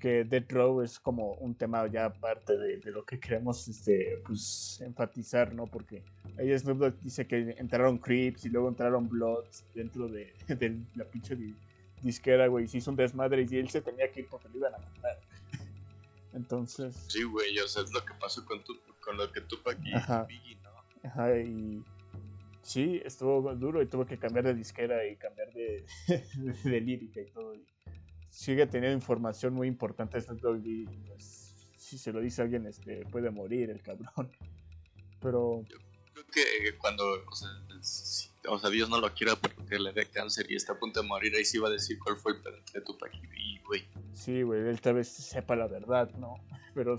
que 0.00 0.24
Dead 0.24 0.44
Row 0.48 0.82
es 0.82 1.00
como 1.00 1.32
un 1.34 1.54
tema 1.54 1.86
ya 1.86 2.06
aparte 2.06 2.56
de, 2.56 2.78
de, 2.78 2.90
lo 2.90 3.04
que 3.04 3.18
queremos 3.18 3.66
este, 3.68 4.20
pues, 4.26 4.80
enfatizar, 4.80 5.54
¿no? 5.54 5.66
Porque 5.66 6.02
ahí 6.38 6.56
Snoop 6.58 6.78
Dogg 6.78 7.00
dice 7.00 7.26
que 7.26 7.54
entraron 7.58 7.98
Creeps 7.98 8.44
y 8.44 8.50
luego 8.50 8.68
entraron 8.68 9.08
Bloods 9.08 9.64
dentro 9.74 10.08
de, 10.08 10.34
de 10.48 10.78
la 10.94 11.04
pinche 11.04 11.36
disquera, 12.02 12.46
güey. 12.46 12.68
Se 12.68 12.78
hizo 12.78 12.90
un 12.90 12.96
desmadre 12.96 13.46
y 13.48 13.56
él 13.56 13.70
se 13.70 13.80
tenía 13.80 14.10
que 14.10 14.20
ir 14.20 14.28
porque 14.28 14.48
lo 14.48 14.58
iban 14.58 14.74
a 14.74 14.78
matar. 14.78 15.18
Entonces... 16.34 16.94
Sí, 17.08 17.22
güey, 17.22 17.58
o 17.58 17.68
sea, 17.68 17.82
es 17.82 17.92
lo 17.92 18.04
que 18.04 18.12
pasó 18.20 18.44
con, 18.44 18.62
tu, 18.62 18.78
con 19.00 19.16
lo 19.16 19.30
que 19.32 19.40
Tupac 19.40 19.78
y 19.84 19.94
Ajá. 19.94 20.24
Biggie, 20.24 20.58
¿no? 20.62 21.08
Ajá, 21.08 21.38
y... 21.38 21.82
Sí, 22.62 23.00
estuvo 23.04 23.54
duro 23.54 23.80
y 23.80 23.86
tuvo 23.86 24.04
que 24.04 24.18
cambiar 24.18 24.44
de 24.44 24.54
disquera 24.54 25.06
y 25.06 25.14
cambiar 25.14 25.52
de, 25.52 25.86
de, 26.08 26.52
de 26.70 26.80
lírica 26.80 27.20
y 27.20 27.26
todo. 27.26 27.54
Y 27.54 27.64
sigue 28.36 28.66
teniendo 28.66 28.94
información 28.94 29.54
muy 29.54 29.66
importante 29.66 30.20
Snoop 30.20 30.40
Dogg 30.40 30.66
y 30.66 30.84
pues, 31.06 31.72
si 31.78 31.96
se 31.96 32.12
lo 32.12 32.20
dice 32.20 32.42
a 32.42 32.44
alguien 32.44 32.66
este, 32.66 33.06
puede 33.06 33.30
morir 33.30 33.70
el 33.70 33.80
cabrón. 33.80 34.30
Pero... 35.22 35.62
Yo 35.66 35.78
creo 36.12 36.26
que 36.30 36.76
cuando, 36.76 37.02
o 37.04 37.34
sea, 37.34 37.48
si, 37.80 38.28
o 38.46 38.58
sea, 38.58 38.68
Dios 38.68 38.90
no 38.90 39.00
lo 39.00 39.12
quiera 39.14 39.36
porque 39.36 39.78
le 39.78 39.90
dé 39.92 40.04
cáncer 40.04 40.50
y 40.50 40.56
está 40.56 40.74
a 40.74 40.78
punto 40.78 41.00
de 41.00 41.08
morir, 41.08 41.34
ahí 41.34 41.46
sí 41.46 41.56
va 41.56 41.68
a 41.68 41.70
decir 41.70 41.98
cuál 41.98 42.18
fue 42.18 42.32
el 42.32 42.42
pedo 42.42 42.56
de 42.74 42.80
Tupac 42.82 43.14
y 43.14 43.58
güey. 43.60 43.88
Sí, 44.12 44.42
güey, 44.42 44.68
él 44.68 44.82
tal 44.82 44.94
vez 44.94 45.08
sepa 45.08 45.56
la 45.56 45.66
verdad, 45.66 46.10
¿no? 46.18 46.34
Pero, 46.74 46.98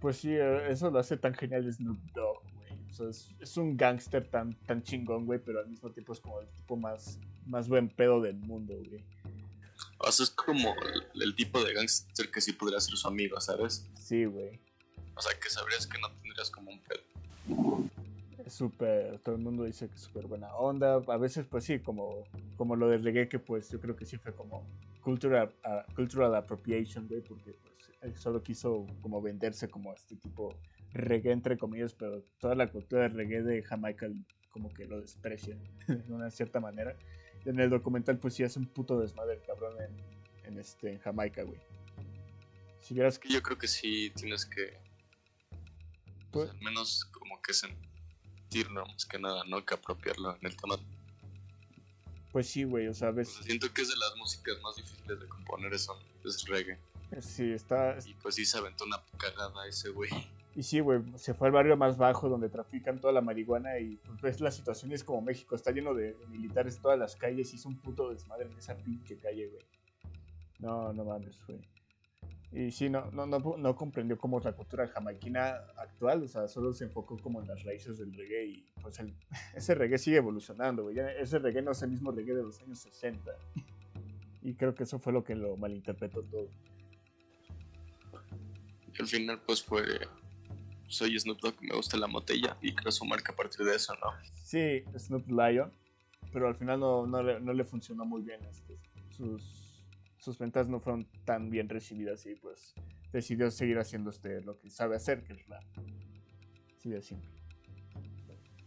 pues 0.00 0.16
sí, 0.16 0.34
eso 0.34 0.90
lo 0.90 0.98
hace 0.98 1.18
tan 1.18 1.34
genial 1.34 1.70
Snoop 1.70 1.98
Dogg, 2.14 2.42
güey. 2.54 2.72
O 2.90 2.94
sea, 2.94 3.08
es, 3.10 3.28
es, 3.40 3.56
un 3.58 3.76
gángster 3.76 4.26
tan, 4.26 4.54
tan 4.64 4.82
chingón, 4.82 5.26
güey, 5.26 5.38
pero 5.38 5.60
al 5.60 5.68
mismo 5.68 5.90
tiempo 5.90 6.14
es 6.14 6.20
como 6.20 6.40
el 6.40 6.48
tipo 6.48 6.76
más, 6.76 7.18
más 7.44 7.68
buen 7.68 7.90
pedo 7.90 8.22
del 8.22 8.36
mundo, 8.36 8.74
güey. 8.88 9.04
O 9.98 10.12
sea, 10.12 10.24
es 10.24 10.30
como 10.30 10.74
el, 11.14 11.22
el 11.22 11.34
tipo 11.34 11.62
de 11.64 11.74
gángster 11.74 12.30
que 12.30 12.40
sí 12.40 12.52
podría 12.52 12.80
ser 12.80 12.96
su 12.96 13.08
amigo, 13.08 13.40
¿sabes? 13.40 13.86
Sí, 13.94 14.24
güey. 14.24 14.58
O 15.16 15.22
sea, 15.22 15.32
que 15.40 15.48
sabrías 15.48 15.86
que 15.86 15.98
no 15.98 16.10
tendrías 16.22 16.50
como 16.50 16.70
un 16.70 16.80
pedo. 16.80 17.00
Es 18.44 18.52
súper, 18.52 19.18
todo 19.20 19.34
el 19.34 19.40
mundo 19.40 19.64
dice 19.64 19.88
que 19.88 19.94
es 19.94 20.02
súper 20.02 20.26
buena 20.26 20.54
onda. 20.54 21.02
A 21.06 21.16
veces, 21.16 21.46
pues 21.50 21.64
sí, 21.64 21.80
como, 21.80 22.24
como 22.56 22.76
lo 22.76 22.88
del 22.88 23.02
reggae, 23.02 23.28
que 23.28 23.38
pues 23.38 23.70
yo 23.70 23.80
creo 23.80 23.96
que 23.96 24.04
sí 24.04 24.18
fue 24.18 24.34
como 24.34 24.64
cultural, 25.00 25.52
uh, 25.64 25.92
cultural 25.94 26.34
appropriation, 26.34 27.08
güey, 27.08 27.22
porque 27.22 27.56
pues 27.62 27.92
él 28.02 28.16
solo 28.16 28.42
quiso 28.42 28.86
como 29.00 29.22
venderse 29.22 29.68
como 29.68 29.92
este 29.94 30.16
tipo 30.16 30.54
reggae, 30.92 31.32
entre 31.32 31.56
comillas, 31.56 31.94
pero 31.94 32.22
toda 32.38 32.54
la 32.54 32.70
cultura 32.70 33.02
del 33.02 33.14
reggae 33.14 33.42
de 33.42 33.62
Jamaica 33.62 34.08
como 34.50 34.72
que 34.72 34.86
lo 34.86 35.00
desprecia 35.00 35.56
de 35.86 36.12
una 36.12 36.30
cierta 36.30 36.60
manera 36.60 36.96
en 37.46 37.60
el 37.60 37.70
documental 37.70 38.18
pues 38.18 38.34
sí 38.34 38.42
hace 38.42 38.58
un 38.58 38.66
puto 38.66 38.98
desmadre 39.00 39.34
el 39.34 39.42
cabrón 39.42 39.74
en, 39.80 39.96
en 40.44 40.58
este 40.58 40.92
en 40.92 40.98
Jamaica, 40.98 41.42
güey. 41.42 41.60
Si 42.80 42.94
vieras 42.94 43.18
que... 43.18 43.28
Yo 43.28 43.42
creo 43.42 43.58
que 43.58 43.68
sí 43.68 44.12
tienes 44.14 44.46
que 44.46 44.78
pues, 46.30 46.50
al 46.50 46.60
menos 46.60 47.04
como 47.06 47.40
que 47.40 47.54
sentirlo 47.54 48.86
más 48.86 49.06
que 49.06 49.18
nada, 49.18 49.42
¿no? 49.48 49.64
Que 49.64 49.74
apropiarlo 49.74 50.36
en 50.36 50.46
el 50.46 50.56
tema. 50.56 50.76
Pues 52.30 52.48
sí, 52.48 52.64
güey, 52.64 52.88
o 52.88 52.94
sea, 52.94 53.10
ves... 53.10 53.32
Sea, 53.32 53.42
siento 53.44 53.72
que 53.72 53.82
es 53.82 53.88
de 53.88 53.96
las 53.96 54.14
músicas 54.16 54.60
más 54.62 54.76
difíciles 54.76 55.18
de 55.18 55.26
componer 55.26 55.72
eso, 55.72 55.98
es 56.24 56.46
reggae. 56.46 56.78
Sí, 57.20 57.52
está... 57.52 57.96
Y 58.04 58.14
pues 58.14 58.34
sí 58.34 58.44
se 58.44 58.58
aventó 58.58 58.84
una 58.84 59.02
cagada 59.16 59.66
ese 59.66 59.88
güey. 59.88 60.10
Y 60.56 60.62
sí, 60.62 60.80
güey, 60.80 61.02
se 61.16 61.34
fue 61.34 61.48
al 61.48 61.52
barrio 61.52 61.76
más 61.76 61.98
bajo 61.98 62.30
donde 62.30 62.48
trafican 62.48 62.98
toda 62.98 63.12
la 63.12 63.20
marihuana 63.20 63.78
y 63.78 63.96
pues 63.96 64.22
ves 64.22 64.40
la 64.40 64.50
situación 64.50 64.90
es 64.90 65.04
como 65.04 65.20
México, 65.20 65.54
está 65.54 65.70
lleno 65.70 65.92
de 65.92 66.16
militares 66.30 66.78
todas 66.80 66.98
las 66.98 67.14
calles, 67.14 67.52
hizo 67.52 67.68
un 67.68 67.76
puto 67.76 68.08
desmadre 68.08 68.46
en 68.46 68.56
esa 68.56 68.74
pinche 68.74 69.18
calle, 69.18 69.48
güey. 69.48 69.62
No, 70.58 70.94
no 70.94 71.04
mames, 71.04 71.38
güey. 71.46 71.60
Y 72.52 72.70
sí, 72.70 72.88
no, 72.88 73.10
no, 73.10 73.26
no, 73.26 73.38
no 73.58 73.76
comprendió 73.76 74.16
cómo 74.16 74.38
es 74.38 74.46
la 74.46 74.52
cultura 74.52 74.88
jamaiquina 74.88 75.56
actual, 75.76 76.22
o 76.22 76.28
sea, 76.28 76.48
solo 76.48 76.72
se 76.72 76.84
enfocó 76.84 77.18
como 77.18 77.42
en 77.42 77.48
las 77.48 77.62
raíces 77.62 77.98
del 77.98 78.14
reggae 78.14 78.46
y 78.46 78.66
pues 78.80 78.98
el, 78.98 79.14
ese 79.54 79.74
reggae 79.74 79.98
sigue 79.98 80.16
evolucionando, 80.16 80.84
güey. 80.84 80.98
Ese 81.20 81.38
reggae 81.38 81.60
no 81.60 81.72
es 81.72 81.82
el 81.82 81.90
mismo 81.90 82.12
reggae 82.12 82.34
de 82.34 82.42
los 82.42 82.58
años 82.62 82.78
60. 82.78 83.30
Y 84.40 84.54
creo 84.54 84.74
que 84.74 84.84
eso 84.84 84.98
fue 84.98 85.12
lo 85.12 85.22
que 85.22 85.34
lo 85.34 85.54
malinterpretó 85.58 86.22
todo. 86.22 86.48
Y 88.98 89.02
al 89.02 89.06
final 89.06 89.42
pues 89.44 89.62
fue 89.62 89.82
soy 90.88 91.18
Snoop 91.18 91.40
Dogg, 91.40 91.62
me 91.62 91.74
gusta 91.74 91.96
la 91.96 92.06
botella 92.06 92.56
y 92.62 92.74
creo 92.74 92.92
su 92.92 93.04
marca 93.04 93.32
a 93.32 93.36
partir 93.36 93.66
de 93.66 93.74
eso, 93.74 93.94
¿no? 93.96 94.12
Sí, 94.34 94.84
Snoop 94.98 95.28
Lion, 95.28 95.72
pero 96.32 96.48
al 96.48 96.56
final 96.56 96.80
no, 96.80 97.06
no, 97.06 97.22
le, 97.22 97.40
no 97.40 97.52
le 97.52 97.64
funcionó 97.64 98.04
muy 98.04 98.22
bien. 98.22 98.44
Este, 98.44 98.78
sus, 99.16 99.82
sus 100.18 100.38
ventas 100.38 100.68
no 100.68 100.80
fueron 100.80 101.06
tan 101.24 101.50
bien 101.50 101.68
recibidas 101.68 102.26
y 102.26 102.34
pues 102.36 102.74
decidió 103.12 103.50
seguir 103.50 103.78
haciendo 103.78 104.10
este, 104.10 104.40
lo 104.42 104.58
que 104.58 104.70
sabe 104.70 104.96
hacer, 104.96 105.24
que 105.24 105.34
es 105.34 105.46
rap. 105.46 105.64
Sí, 106.82 106.90
de 106.90 107.02
simple. 107.02 107.30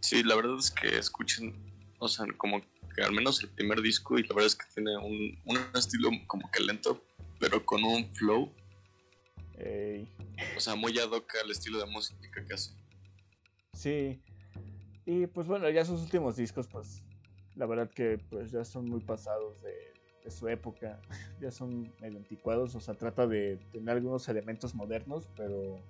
Sí, 0.02 0.24
la 0.24 0.36
verdad 0.36 0.58
es 0.58 0.72
que 0.72 0.98
escuchen, 0.98 1.54
o 2.00 2.08
sea, 2.08 2.26
como 2.38 2.62
que 2.96 3.04
al 3.04 3.12
menos 3.12 3.44
el 3.44 3.50
primer 3.50 3.82
disco 3.82 4.18
y 4.18 4.24
la 4.24 4.34
verdad 4.34 4.48
es 4.48 4.56
que 4.56 4.66
tiene 4.74 4.98
un, 4.98 5.38
un 5.46 5.58
estilo 5.76 6.10
como 6.28 6.50
que 6.52 6.64
lento, 6.64 7.04
pero 7.40 7.66
con 7.66 7.84
un 7.84 8.14
flow 8.16 8.52
Ey. 9.60 10.08
O 10.56 10.60
sea, 10.60 10.75
muy 10.75 10.98
ad 11.00 11.10
hoc 11.10 11.36
al 11.44 11.51
estilo 11.51 11.80
de 11.80 11.86
música 11.86 12.44
que 12.46 12.54
hace. 12.54 12.72
Sí. 13.74 14.22
Y 15.06 15.28
pues 15.28 15.48
bueno, 15.48 15.70
ya 15.70 15.84
sus 15.84 16.01
últimos 16.01 16.38
discos, 16.38 16.68
pues 16.68 17.04
la 17.56 17.66
verdad 17.66 17.89
que 17.89 18.20
pues 18.30 18.51
ya 18.51 18.63
son 18.63 18.86
muy 18.86 19.01
pasados 19.01 19.62
de, 19.62 19.75
de 20.24 20.32
su 20.32 20.48
época. 20.48 21.00
Ya 21.42 21.51
son 21.51 21.94
medio 22.01 22.18
anticuados. 22.18 22.75
O 22.75 22.82
sea, 22.82 22.96
trata 22.96 23.25
de 23.25 23.58
tener 23.72 23.96
algunos 23.96 24.28
elementos 24.28 24.75
modernos, 24.75 25.30
pero 25.38 25.82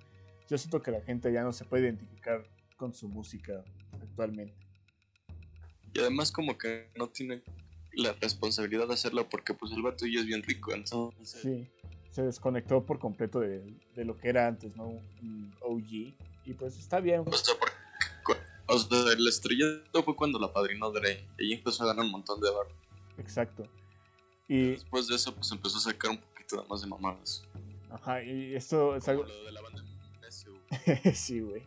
yo 0.48 0.58
siento 0.60 0.82
que 0.84 0.92
la 0.92 1.02
gente 1.02 1.34
ya 1.34 1.42
no 1.42 1.52
se 1.52 1.66
puede 1.66 1.86
identificar 1.86 2.46
con 2.78 2.94
su 2.94 3.10
música 3.10 3.64
actualmente. 4.00 4.54
Y 5.92 6.00
además 6.00 6.32
como 6.32 6.56
que 6.56 6.92
no 6.96 7.10
tiene 7.10 7.42
la 7.94 8.14
responsabilidad 8.14 8.88
de 8.88 8.94
hacerlo 8.94 9.28
porque 9.28 9.56
pues 9.56 9.72
el 9.72 9.82
vato 9.82 10.06
ya 10.06 10.20
es 10.20 10.28
bien 10.28 10.44
rico, 10.44 10.72
entonces... 10.72 11.42
Sí 11.42 11.68
se 12.12 12.24
desconectó 12.24 12.86
por 12.86 13.00
completo 13.00 13.40
de, 13.40 13.74
de, 13.96 14.06
lo 14.06 14.18
que 14.18 14.30
era 14.30 14.48
antes, 14.48 14.76
¿no? 14.76 14.88
Un 15.22 15.54
OG. 15.62 16.14
Y 16.46 16.54
pues 16.58 16.78
está 16.78 17.00
bien. 17.00 17.24
O 17.26 17.32
sea, 17.34 17.56
porque, 17.60 17.76
o 18.66 18.78
sea, 18.78 19.14
el 19.14 19.28
estrellato 19.28 20.04
fue 20.04 20.16
cuando 20.16 20.40
la 20.40 20.52
padrinó 20.52 20.92
Dre. 20.92 21.26
Y 21.38 21.54
empezó 21.54 21.84
a 21.84 21.88
ganar 21.88 22.06
un 22.06 22.12
montón 22.12 22.40
de 22.42 22.50
barro. 22.50 22.72
Exacto. 23.18 23.64
Y 24.48 24.72
después 24.72 25.08
de 25.08 25.16
eso, 25.16 25.34
pues 25.36 25.52
empezó 25.52 25.78
a 25.78 25.82
sacar 25.82 26.12
un 26.12 26.18
poquito 26.18 26.66
más 26.68 26.82
de 26.82 26.88
mamadas. 26.88 27.44
Ajá, 27.92 28.24
y 28.24 28.56
esto 28.56 28.96
es 28.96 29.08
algo. 29.08 29.24
Lo 29.24 29.44
de 29.44 29.52
la 29.52 29.62
banda 29.62 29.84
sí, 31.14 31.40
güey. 31.40 31.64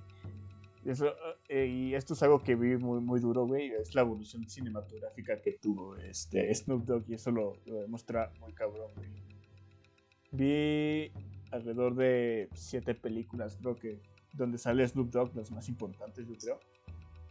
Y, 0.84 0.90
eso, 0.90 1.12
eh, 1.49 1.66
y 1.66 1.94
esto 1.94 2.14
es 2.14 2.22
algo 2.22 2.42
que 2.42 2.54
vi 2.56 2.76
muy, 2.76 3.00
muy 3.00 3.20
duro, 3.20 3.46
güey. 3.46 3.70
Es 3.70 3.94
la 3.94 4.00
evolución 4.00 4.49
cinematográfica 4.49 5.40
que 5.40 5.52
tuvo 5.52 5.96
este 5.96 6.52
Snoop 6.54 6.84
Dogg. 6.84 7.04
Y 7.08 7.14
eso 7.14 7.30
lo, 7.30 7.56
lo 7.66 7.80
demuestra 7.80 8.32
muy 8.40 8.52
cabrón, 8.52 8.90
güey 8.96 9.31
vi 10.32 11.12
alrededor 11.50 11.94
de 11.94 12.48
siete 12.54 12.94
películas, 12.94 13.56
creo 13.60 13.76
que, 13.76 14.00
donde 14.32 14.58
sale 14.58 14.86
Snoop 14.86 15.10
Dogg, 15.10 15.36
las 15.36 15.50
más 15.50 15.68
importantes, 15.68 16.26
yo 16.26 16.36
creo. 16.36 16.60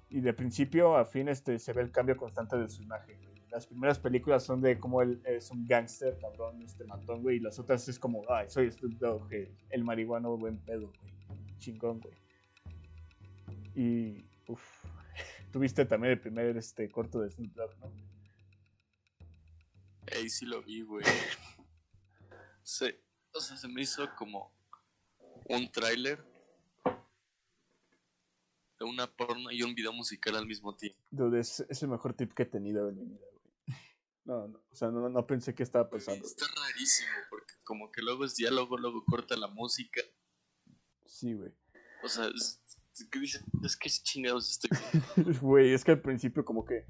Y 0.10 0.22
de 0.22 0.34
principio 0.34 0.96
a 0.96 1.05
fin 1.05 1.27
este, 1.27 1.58
se 1.58 1.74
ve 1.74 1.81
el 1.81 1.91
cambio 1.91 2.15
constante 2.17 2.58
de 2.58 2.70
su 2.70 2.84
imagen. 2.84 3.17
Las 3.50 3.65
primeras 3.65 4.00
películas 4.00 4.43
son 4.43 4.62
de 4.62 4.79
cómo 4.79 5.01
él 5.01 5.22
es 5.25 5.51
un 5.51 5.65
gángster, 5.67 6.17
cabrón, 6.20 6.62
este 6.62 6.86
matón, 6.86 7.22
güey. 7.22 7.38
Y 7.38 7.39
las 7.39 7.60
otras 7.60 7.88
es 7.89 8.00
como, 8.00 8.24
ay, 8.29 8.50
soy 8.50 8.72
Snoop 8.72 8.93
Dogg, 8.93 9.29
el 9.70 9.84
marihuano 9.84 10.38
buen 10.38 10.58
pedo, 10.58 10.88
güey. 10.88 11.58
Chingón, 11.58 12.00
güey. 12.00 12.13
Y, 13.75 14.25
uff. 14.48 14.86
Tuviste 15.51 15.86
también 15.86 16.13
el 16.13 16.20
primer 16.20 16.55
este, 16.55 16.89
corto 16.89 17.22
de 17.22 17.29
Snoop 17.29 17.53
Dogg, 17.53 17.77
¿no? 17.79 17.91
Ey, 20.08 20.29
sí 20.29 20.46
lo 20.46 20.62
vi, 20.62 20.81
güey. 20.81 21.05
Se, 22.72 23.04
o 23.34 23.42
sea, 23.42 23.58
se 23.58 23.68
me 23.68 23.82
hizo 23.82 24.08
como 24.16 24.56
un 25.50 25.70
tráiler 25.74 26.24
de 28.80 28.86
una 28.86 29.13
porno 29.13 29.51
y 29.51 29.62
un 29.62 29.75
video 29.75 29.92
musical 29.92 30.38
al 30.38 30.46
mismo 30.46 30.74
tiempo. 30.74 30.98
Dude, 31.10 31.42
es, 31.42 31.60
es 31.68 31.84
el 31.84 31.90
mejor 31.90 32.13
tip 32.13 32.34
que 32.34 32.44
he 32.44 32.46
tenido 32.46 32.88
en 32.88 32.98
mi 32.98 33.06
vida, 33.08 33.25
güey. 33.30 33.78
No, 34.24 34.48
no, 34.48 34.63
o 34.72 34.75
sea, 34.75 34.88
no, 34.88 35.10
no 35.10 35.28
pensé 35.28 35.54
que 35.54 35.63
estaba 35.63 35.90
pasando. 35.90 36.25
Está 36.25 36.46
rarísimo, 36.48 37.12
porque 37.30 37.56
como 37.66 37.92
que 37.92 38.01
luego 38.01 38.24
es 38.24 38.38
diálogo, 38.38 38.78
luego 38.78 39.04
corta 39.04 39.36
la 39.36 39.48
música. 39.48 40.01
Sí, 41.06 41.34
güey. 41.34 41.51
O 42.06 42.08
sea, 42.08 42.28
es, 42.28 42.63
¿qué 43.12 43.20
dices? 43.20 43.44
Es 43.66 43.75
que 43.75 43.90
chingados 43.90 44.50
estoy. 44.50 44.70
Güey, 45.42 45.74
es 45.74 45.84
que 45.84 45.92
al 45.92 46.01
principio 46.01 46.46
como 46.46 46.63
que... 46.63 46.86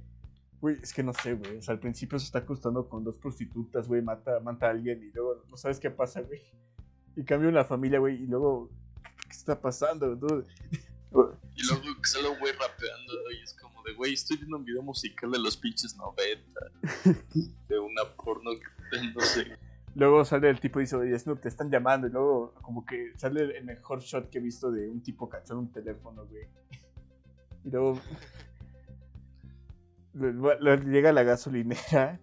Güey, 0.62 0.78
es 0.82 0.94
que 0.94 1.02
no 1.02 1.12
sé, 1.14 1.34
güey. 1.34 1.58
O 1.58 1.62
sea, 1.62 1.74
al 1.74 1.80
principio 1.80 2.20
se 2.20 2.26
está 2.26 2.40
acostando 2.40 2.88
con 2.88 3.04
dos 3.04 3.18
prostitutas, 3.18 3.88
güey. 3.88 4.02
Mata, 4.02 4.40
mata 4.40 4.68
a 4.68 4.70
alguien 4.70 5.02
y 5.02 5.12
luego 5.12 5.44
no 5.50 5.58
sabes 5.58 5.80
qué 5.80 5.90
pasa, 5.90 6.22
güey. 6.22 6.40
Y 7.16 7.24
cambia 7.24 7.50
una 7.50 7.66
familia, 7.66 8.00
güey. 8.00 8.24
Y 8.24 8.28
luego, 8.28 8.70
¿qué 9.24 9.32
está 9.32 9.60
pasando, 9.60 10.16
dude? 10.16 10.46
Y 11.54 11.68
luego 11.68 11.84
solo 12.04 12.32
un 12.32 12.40
güey 12.40 12.54
rapeando 12.54 13.14
y 13.38 13.44
es 13.44 13.54
como 13.56 13.84
de, 13.84 13.94
güey, 13.94 14.14
estoy 14.14 14.38
viendo 14.38 14.56
un 14.56 14.64
video 14.64 14.82
musical 14.82 15.30
de 15.30 15.40
los 15.40 15.58
pinches 15.58 15.96
90. 15.98 16.62
De 17.68 17.80
una 17.80 18.04
porno 18.16 18.52
que 18.58 19.14
no 19.14 19.20
sé. 19.20 19.58
Luego 19.94 20.24
sale 20.24 20.50
el 20.50 20.62
tipo 20.62 20.80
y 20.80 20.84
dice, 20.84 20.96
oye, 20.96 21.20
Snoop, 21.20 21.42
te 21.42 21.50
están 21.50 21.70
llamando. 21.70 22.08
Y 22.08 22.12
luego 22.12 22.54
como 22.62 22.86
que 22.86 23.12
sale 23.18 23.58
el 23.58 23.66
mejor 23.66 24.00
shot 24.00 24.30
que 24.30 24.38
he 24.38 24.42
visto 24.42 24.72
de 24.72 24.90
un 24.90 25.04
tipo 25.04 25.28
cachando 25.28 25.62
un 25.62 25.72
teléfono, 25.72 26.26
güey. 26.26 26.48
Y 27.64 27.70
luego 27.70 28.02
llega 30.14 31.10
a 31.10 31.14
la 31.14 31.24
gasolinera 31.24 32.20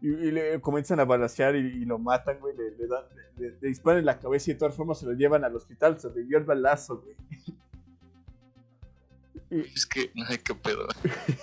y, 0.00 0.08
y 0.08 0.30
le 0.30 0.60
comienzan 0.60 1.00
a 1.00 1.04
balasear 1.04 1.56
y, 1.56 1.60
y 1.60 1.84
lo 1.84 1.98
matan, 1.98 2.38
güey. 2.40 2.56
Le, 2.56 2.70
le, 2.76 2.86
dan- 2.86 3.04
le- 3.36 3.50
le 3.60 3.68
disparan 3.68 4.00
en 4.00 4.06
la 4.06 4.18
cabeza 4.18 4.50
y 4.50 4.54
de 4.54 4.58
todas 4.60 4.74
formas 4.76 4.98
se 4.98 5.06
lo 5.06 5.12
llevan 5.12 5.44
al 5.44 5.54
hospital. 5.56 5.98
Sobrevivió 6.00 6.38
el 6.38 6.44
balazo, 6.44 7.00
güey. 7.00 7.16
Es 9.50 9.86
que, 9.86 10.10
no 10.14 10.26
sé 10.26 10.40
qué 10.40 10.54
pedo. 10.54 10.86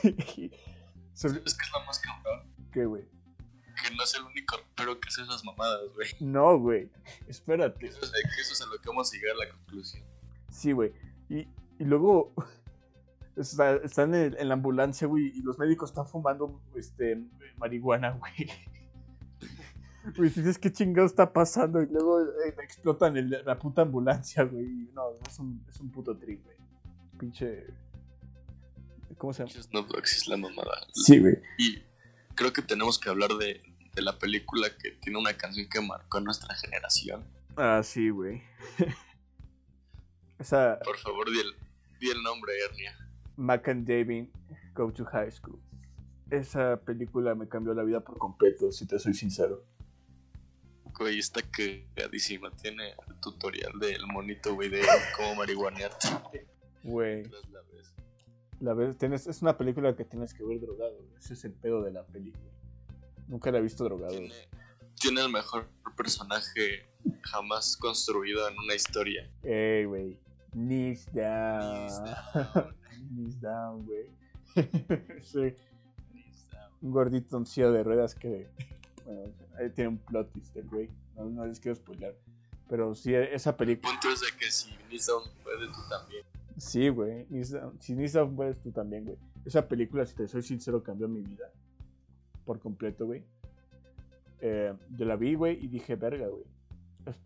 Es 0.04 1.24
que 1.24 1.38
es 1.66 1.72
lo 1.72 1.86
más 1.86 2.00
cabrón. 2.00 2.48
¿Qué, 2.74 2.86
güey? 2.86 3.04
Que 3.04 3.96
no 3.96 4.04
es 4.04 4.16
el 4.16 4.24
único 4.24 4.56
pero 4.76 5.00
que 5.00 5.08
hace 5.10 5.22
esas 5.22 5.44
mamadas, 5.46 5.82
güey. 5.94 6.08
No, 6.20 6.58
güey. 6.58 6.90
Espérate. 7.28 7.86
Eso 7.86 8.00
es, 8.02 8.12
que 8.12 8.42
eso 8.42 8.54
es 8.54 8.62
a 8.62 8.66
lo 8.66 8.80
que 8.82 8.90
vamos 8.90 9.12
a 9.14 9.16
llegar 9.18 9.36
a 9.36 9.46
la 9.46 9.52
conclusión. 9.52 10.04
Sí, 10.50 10.72
güey. 10.72 10.92
Y, 11.30 11.42
y 11.78 11.84
luego 11.84 12.34
está- 13.42 13.76
están 13.78 14.14
en, 14.16 14.36
en 14.38 14.48
la 14.48 14.54
ambulancia, 14.56 15.08
güey, 15.08 15.28
y 15.38 15.42
los 15.42 15.58
médicos 15.60 15.90
están 15.92 16.08
fumando 16.08 16.62
este, 16.76 17.22
marihuana, 17.58 18.12
güey. 18.12 18.34
Güey, 20.18 20.32
dices, 20.32 20.58
¿qué 20.58 20.72
chingado 20.74 21.06
está 21.06 21.32
pasando? 21.32 21.80
Y 21.80 21.86
luego 21.86 22.22
eh, 22.22 22.56
explotan 22.64 23.18
el- 23.18 23.30
la 23.46 23.60
puta 23.60 23.84
ambulancia, 23.84 24.44
güey. 24.44 24.90
No, 24.94 25.04
es 25.30 25.38
un, 25.38 25.64
es 25.70 25.80
un 25.80 25.92
puto 25.92 26.18
trip, 26.18 26.44
güey. 26.44 26.58
Pinche... 27.20 27.68
¿Cómo 29.20 29.32
se 29.32 29.46
llama? 29.46 29.62
Snoop 29.62 29.88
Dogg 29.90 30.04
es 30.06 30.28
la 30.28 30.38
mamada. 30.38 30.88
Sí, 30.94 31.20
güey. 31.20 31.38
Y 31.60 31.84
creo 32.34 32.52
que 32.52 32.64
tenemos 32.64 32.98
que 32.98 33.10
hablar 33.12 33.30
de, 33.36 33.62
de 33.94 34.02
la 34.02 34.18
película 34.18 34.76
que 34.76 34.90
tiene 34.94 35.20
una 35.20 35.38
canción 35.38 35.70
que 35.70 35.80
marcó 35.82 36.18
a 36.18 36.22
nuestra 36.22 36.56
generación. 36.56 37.24
Ah, 37.56 37.82
sí, 37.84 38.10
güey. 38.10 38.42
Esa 40.40 40.80
Por 40.84 40.98
favor, 40.98 41.30
di 41.32 41.40
el, 41.40 41.54
di 42.00 42.10
el 42.10 42.24
nombre, 42.24 42.54
Ernia. 42.66 42.98
Mac 43.36 43.68
and 43.70 43.88
David 43.88 44.28
Go 44.74 44.92
to 44.92 45.06
High 45.06 45.32
School. 45.32 45.60
Esa 46.30 46.80
película 46.82 47.36
me 47.36 47.48
cambió 47.48 47.74
la 47.74 47.84
vida 47.84 48.00
por 48.02 48.18
completo, 48.18 48.72
si 48.72 48.86
te 48.88 48.98
soy 49.00 49.14
sincero. 49.14 49.66
Güey, 50.98 51.20
está 51.20 51.42
cagadísima. 51.42 52.52
Tiene 52.52 52.92
el 53.08 53.20
tutorial 53.20 53.80
del 53.80 54.06
monito, 54.08 54.54
güey, 54.56 54.70
de 54.70 54.82
cómo 55.18 55.36
marihuanearte. 55.36 56.08
Güey. 56.84 57.24
La 57.52 57.62
ves. 57.72 57.94
La 58.60 58.74
ves, 58.74 58.98
tienes, 58.98 59.28
es 59.28 59.42
una 59.42 59.58
película 59.58 59.96
que 59.96 60.06
tienes 60.06 60.34
que 60.34 60.44
ver 60.44 60.60
drogado. 60.60 60.96
güey. 60.96 61.18
Ese 61.18 61.34
es 61.34 61.44
el 61.46 61.54
pedo 61.54 61.82
de 61.84 61.92
la 61.92 62.06
película. 62.06 62.52
Nunca 63.28 63.52
la 63.52 63.60
he 63.60 63.62
visto 63.62 63.84
drogado. 63.86 64.12
Tiene, 64.12 64.34
tiene 65.00 65.22
el 65.22 65.32
mejor 65.32 65.68
personaje 65.96 66.86
jamás 67.24 67.78
construido 67.78 68.48
en 68.48 68.58
una 68.60 68.76
historia. 68.76 69.30
Ey, 69.44 69.86
güey. 69.86 70.20
Knees 70.52 71.08
down. 71.14 71.90
Knees 73.10 73.36
Knees 73.36 73.42
down, 73.42 73.86
güey. 73.86 74.06
sí. 75.24 75.56
Un 76.82 76.92
gordito 76.92 77.44
silla 77.46 77.70
de 77.72 77.84
ruedas 77.84 78.16
que. 78.16 78.48
Bueno, 79.06 79.22
ahí 79.60 79.70
tiene 79.72 79.90
un 79.90 79.98
plot 79.98 80.32
twist 80.32 80.56
el 80.58 80.68
güey. 80.70 80.90
No, 81.16 81.26
no 81.26 81.46
les 81.46 81.60
quiero 81.60 81.76
spoiler. 81.76 82.16
Pero 82.68 82.96
sí, 82.96 83.14
esa 83.14 83.50
El 83.52 83.56
película. 83.58 83.92
punto 83.94 84.14
es 84.14 84.22
de 84.22 84.38
que 84.40 84.50
si 84.52 84.72
Nissan 84.90 85.18
puede, 85.44 85.68
tú 85.68 85.80
también. 85.90 86.24
Sí, 86.58 86.90
güey. 86.90 87.26
Knees 87.26 87.52
Down- 87.54 87.78
Si 87.80 87.94
Knees 87.94 88.14
Down 88.14 88.36
puedes 88.36 88.58
tú 88.62 88.72
también, 88.72 89.06
güey. 89.06 89.18
Esa 89.46 89.68
película, 89.68 90.06
si 90.06 90.16
te 90.16 90.28
soy 90.28 90.42
sincero, 90.42 90.82
cambió 90.84 91.08
mi 91.08 91.22
vida. 91.22 91.50
Por 92.46 92.60
completo, 92.60 93.06
güey. 93.06 93.24
Eh, 94.40 94.74
yo 94.96 95.06
la 95.06 95.16
vi, 95.16 95.36
güey, 95.36 95.64
y 95.64 95.68
dije, 95.68 95.96
verga, 95.96 96.28
güey. 96.28 96.44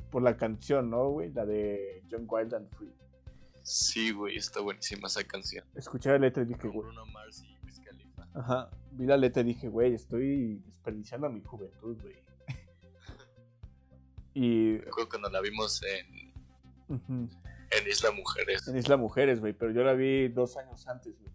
Por 0.10 0.22
la 0.24 0.36
canción, 0.38 0.90
¿no, 0.90 1.10
güey? 1.10 1.32
La 1.34 1.46
de 1.46 2.02
John 2.10 2.26
Wild 2.30 2.54
and 2.54 2.70
Free. 2.76 2.92
Sí, 3.66 4.12
güey, 4.12 4.38
está 4.38 4.62
buenísima 4.62 5.08
esa 5.08 5.24
canción. 5.24 5.66
Escuché 5.74 6.12
la 6.12 6.20
letra 6.20 6.44
y 6.44 6.46
dije, 6.46 6.68
güey. 6.68 6.82
Bruno 6.82 7.04
Mars 7.08 7.44
y 7.44 7.58
Wiz 7.66 7.80
Khalifa. 7.80 8.28
Ajá. 8.36 8.70
Vi 8.92 9.08
la 9.08 9.18
letra 9.18 9.42
y 9.42 9.46
dije, 9.46 9.68
güey, 9.70 9.96
estoy 9.96 10.62
desperdiciando 10.68 11.32
mi 11.32 11.42
juventud, 11.42 12.00
güey. 12.00 12.16
y. 14.36 14.76
Acuerdo 14.88 15.10
cuando 15.10 15.30
la 15.32 15.42
vimos 15.42 15.82
en, 15.82 16.32
en 16.90 17.88
Isla 17.90 18.12
Mujeres. 18.12 18.68
En 18.68 18.78
Isla 18.78 18.98
Mujeres, 18.98 19.40
güey, 19.40 19.54
pero 19.54 19.72
yo 19.72 19.84
la 19.84 19.94
vi 19.94 20.28
dos 20.28 20.58
años 20.58 20.88
antes, 20.88 21.20
güey. 21.20 21.34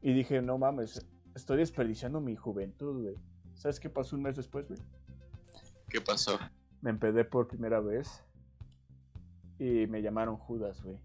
Y 0.00 0.12
dije, 0.12 0.40
no 0.40 0.56
mames, 0.56 1.04
estoy 1.34 1.58
desperdiciando 1.58 2.20
mi 2.20 2.36
juventud, 2.36 3.02
güey. 3.02 3.16
¿Sabes 3.54 3.80
qué 3.80 3.90
pasó 3.90 4.14
un 4.14 4.22
mes 4.22 4.36
después, 4.36 4.68
güey? 4.68 4.78
¿Qué 5.90 6.00
pasó? 6.00 6.38
Me 6.80 6.90
empedé 6.90 7.24
por 7.24 7.48
primera 7.48 7.80
vez. 7.80 8.22
Y 9.58 9.86
me 9.86 10.02
llamaron 10.02 10.36
Judas, 10.36 10.80
güey. 10.82 10.98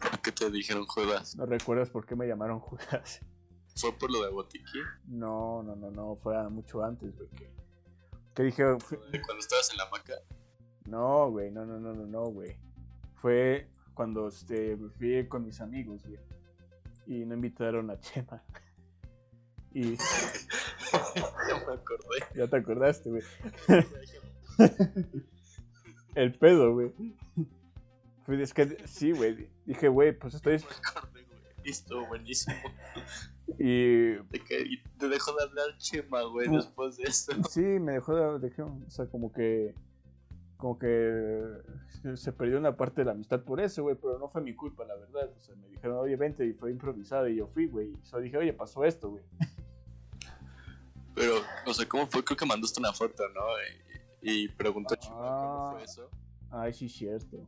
¿Por 0.00 0.20
qué 0.22 0.32
te 0.32 0.50
dijeron 0.50 0.86
Judas? 0.86 1.36
¿No 1.36 1.46
recuerdas 1.46 1.90
por 1.90 2.06
qué 2.06 2.14
me 2.16 2.26
llamaron 2.26 2.60
Judas? 2.60 3.20
¿Fue 3.76 3.92
por 3.98 4.10
lo 4.10 4.22
de 4.22 4.30
Botiquín? 4.30 4.82
No, 5.06 5.62
no, 5.62 5.76
no, 5.76 5.90
no, 5.90 6.16
fue 6.16 6.36
mucho 6.50 6.82
antes, 6.82 7.16
güey. 7.16 7.28
Que, 7.30 7.50
que 8.34 8.42
dije, 8.44 8.64
fui- 8.78 8.98
¿De 9.10 9.20
cuando 9.22 9.40
estabas 9.40 9.70
en 9.70 9.76
la 9.78 9.88
maca? 9.90 10.14
no, 10.86 11.30
güey, 11.30 11.50
no, 11.50 11.64
no, 11.66 11.78
no, 11.78 11.92
no, 11.94 12.06
no, 12.06 12.24
güey. 12.26 12.56
Fue 13.20 13.68
cuando 13.94 14.28
este, 14.28 14.76
fui 14.98 15.26
con 15.28 15.44
mis 15.44 15.60
amigos, 15.60 16.02
güey. 16.06 16.18
Y 17.06 17.24
no 17.26 17.34
invitaron 17.34 17.90
a 17.90 17.98
Chema. 18.00 18.42
Y 19.72 19.94
ya 20.92 21.56
me 21.64 21.74
acordé. 21.74 22.18
ya 22.34 22.48
te 22.48 22.56
acordaste, 22.56 23.08
güey. 23.08 23.22
El 26.14 26.34
pedo, 26.34 26.72
güey. 26.74 26.92
Fue- 28.26 28.42
Es 28.42 28.52
que 28.54 28.76
sí, 28.86 29.12
güey. 29.12 29.48
Dije, 29.66 29.88
güey, 29.88 30.12
pues 30.12 30.34
estoy. 30.34 30.62
Estuvo 31.64 32.06
buenísimo. 32.06 32.56
Y 33.58 34.16
te 34.98 35.08
dejó 35.08 35.34
de 35.36 35.42
hablar 35.44 35.76
Chema, 35.78 36.22
güey, 36.22 36.48
Uh. 36.48 36.56
después 36.56 36.96
de 36.96 37.04
eso. 37.04 37.32
sí, 37.50 37.60
me 37.60 37.92
dejó 37.92 38.14
de. 38.14 38.48
dejé- 38.48 38.62
o 38.62 38.90
sea, 38.90 39.06
como 39.06 39.32
que. 39.32 39.74
Como 40.56 40.78
que. 40.78 41.42
Se 42.14 42.32
perdió 42.32 42.58
una 42.58 42.76
parte 42.76 43.00
de 43.02 43.06
la 43.06 43.12
amistad 43.12 43.42
por 43.42 43.60
eso, 43.60 43.82
güey. 43.82 43.96
Pero 43.96 44.18
no 44.18 44.28
fue 44.28 44.40
mi 44.40 44.54
culpa, 44.54 44.84
la 44.84 44.94
verdad. 44.96 45.30
O 45.36 45.40
sea, 45.42 45.54
me 45.56 45.68
dijeron, 45.68 45.98
oye, 45.98 46.16
vente. 46.16 46.46
Y 46.46 46.52
fue 46.54 46.70
improvisado. 46.70 47.28
Y 47.28 47.36
yo 47.36 47.46
fui, 47.48 47.66
güey. 47.66 47.88
Y 47.92 48.06
solo 48.06 48.22
dije, 48.22 48.36
oye, 48.38 48.52
pasó 48.52 48.84
esto, 48.84 49.10
güey. 49.10 49.24
Pero, 51.14 51.34
o 51.66 51.74
sea, 51.74 51.86
¿cómo 51.88 52.06
fue? 52.06 52.24
Creo 52.24 52.36
que 52.36 52.46
mandaste 52.46 52.80
una 52.80 52.92
foto, 52.92 53.22
¿no? 53.34 53.40
Y, 54.22 54.48
preguntó 54.48 54.94
Ah. 55.10 55.70
cómo 55.70 55.72
fue 55.72 55.84
eso. 55.84 56.10
Ay, 56.50 56.72
sí, 56.72 56.88
cierto. 56.88 57.46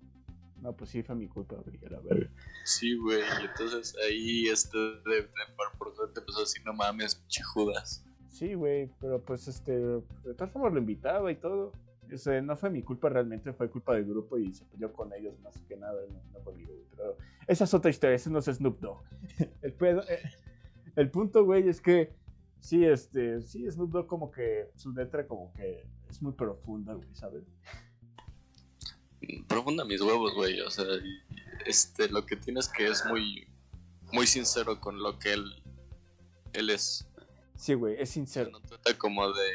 No, 0.61 0.73
pues 0.77 0.91
sí, 0.91 1.03
fue 1.03 1.15
mi 1.17 1.27
culpa, 1.29 1.57
güey. 1.57 1.79
A 1.87 1.91
la 1.91 2.01
verga. 2.01 2.31
Sí, 2.65 2.97
güey, 2.97 3.21
y 3.21 3.45
entonces 3.47 3.97
ahí 4.09 4.47
este 4.47 4.79
de, 4.79 5.29
por, 5.77 5.95
suerte 5.97 6.21
empezó 6.21 6.39
a 6.39 6.43
decir, 6.43 6.63
no 6.65 6.73
mames, 6.73 7.17
pinche 7.17 7.43
Judas. 7.43 8.05
Sí, 8.29 8.55
güey, 8.55 8.89
pero 9.01 9.21
pues 9.21 9.49
este, 9.49 9.77
de 9.77 10.35
todas 10.37 10.51
formas 10.53 10.73
lo 10.73 10.79
invitaba 10.79 11.31
y 11.33 11.37
todo. 11.37 11.73
O 12.13 12.17
sea, 12.17 12.41
no 12.43 12.57
fue 12.57 12.71
mi 12.71 12.83
culpa 12.83 13.09
realmente, 13.09 13.53
fue 13.53 13.69
culpa 13.71 13.95
del 13.95 14.05
grupo 14.05 14.39
y 14.39 14.53
se 14.55 14.65
peleó 14.67 14.93
con 14.93 15.13
ellos 15.13 15.35
más 15.41 15.59
que 15.69 15.77
nada, 15.77 16.01
no, 16.09 16.21
no 16.39 16.45
conmigo, 16.45 16.73
güey. 16.73 16.85
Pero 16.97 17.17
esa 17.49 17.65
es 17.65 17.75
otra 17.75 17.91
historia, 17.91 18.15
ese 18.17 18.31
no 18.31 18.39
es 18.39 18.45
Snoop 18.45 18.81
Dogg. 18.81 19.03
El, 19.63 19.73
pedo- 19.73 20.05
eh, 20.09 20.23
el 20.95 21.11
punto, 21.11 21.45
güey, 21.45 21.69
es 21.69 21.81
que 21.81 22.13
sí, 22.63 22.85
este, 22.85 23.43
sí, 23.43 23.69
Snoop 23.71 23.91
Dogg 23.91 24.07
como 24.07 24.31
que 24.31 24.71
su 24.77 24.93
letra 24.93 25.27
como 25.27 25.53
que 25.53 25.85
es 26.09 26.23
muy 26.23 26.33
profunda, 26.33 26.95
güey, 26.95 27.09
¿sabes? 27.13 27.45
Profunda 29.49 29.85
mis 29.85 30.01
huevos, 30.01 30.35
güey, 30.35 30.61
o 30.61 30.71
sea, 30.71 30.87
este, 31.67 32.09
lo 32.09 32.25
que 32.25 32.37
tienes 32.37 32.69
que 32.69 32.87
es 32.87 33.05
muy, 33.07 33.47
muy 34.13 34.27
sincero 34.27 34.81
con 34.81 35.03
lo 35.03 35.19
que 35.19 35.35
él, 35.35 35.45
él 36.53 36.71
es. 36.71 37.07
Sí, 37.57 37.75
güey, 37.75 37.97
es 38.01 38.11
sincero. 38.11 38.51
no 38.51 38.61
trata 38.61 38.97
como 38.97 39.33
de 39.33 39.51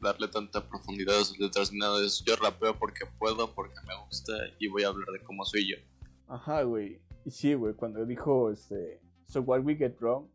darle 0.00 0.28
tanta 0.28 0.66
profundidad 0.68 1.18
a 1.18 1.24
sus 1.24 1.38
letras 1.38 1.72
ni 1.72 1.78
nada 1.78 1.98
de 1.98 2.06
eso. 2.06 2.22
Yo 2.24 2.36
rapeo 2.36 2.78
porque 2.78 3.06
puedo, 3.18 3.54
porque 3.54 3.76
me 3.86 3.96
gusta 4.06 4.32
y 4.58 4.68
voy 4.68 4.84
a 4.84 4.88
hablar 4.88 5.08
de 5.08 5.22
cómo 5.24 5.44
soy 5.44 5.70
yo. 5.70 5.76
Ajá, 6.28 6.62
güey. 6.62 7.00
Y 7.24 7.30
sí, 7.30 7.54
güey, 7.54 7.74
cuando 7.74 8.04
dijo, 8.04 8.50
este, 8.50 9.00
so 9.26 9.40
what 9.40 9.60
we 9.62 9.74
get 9.74 9.96
wrong, 10.00 10.28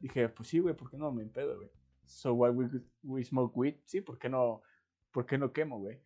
dije, 0.00 0.28
pues 0.28 0.48
sí, 0.48 0.58
güey, 0.58 0.74
¿por 0.74 0.90
qué 0.90 0.96
no 0.96 1.12
me 1.12 1.22
empedo, 1.22 1.56
güey? 1.56 1.70
So 2.06 2.34
what 2.34 2.54
we, 2.54 2.68
we 3.02 3.24
smoke 3.24 3.56
weed, 3.56 3.76
sí, 3.86 4.00
¿por 4.00 4.18
qué 4.18 4.28
no, 4.28 4.62
por 5.10 5.26
qué 5.26 5.38
no 5.38 5.52
quemo, 5.52 5.78
güey? 5.78 6.00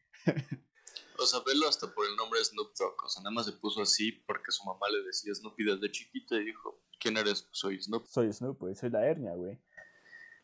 O 1.20 1.26
sea, 1.26 1.40
velo 1.44 1.68
hasta 1.68 1.92
por 1.92 2.06
el 2.06 2.14
nombre 2.16 2.42
Snoop 2.44 2.74
Dogg. 2.78 3.04
O 3.04 3.08
sea, 3.08 3.22
nada 3.22 3.32
más 3.34 3.46
se 3.46 3.52
puso 3.52 3.82
así 3.82 4.12
porque 4.12 4.52
su 4.52 4.64
mamá 4.64 4.88
le 4.88 5.02
decía 5.02 5.34
Snoopy 5.34 5.64
desde 5.64 5.90
chiquito 5.90 6.36
y 6.36 6.44
dijo, 6.44 6.80
¿quién 7.00 7.16
eres? 7.16 7.48
Soy 7.50 7.80
Snoop. 7.82 8.06
Soy 8.06 8.32
Snoop, 8.32 8.60
güey, 8.60 8.76
soy 8.76 8.90
la 8.90 9.04
hernia, 9.04 9.34
güey. 9.34 9.58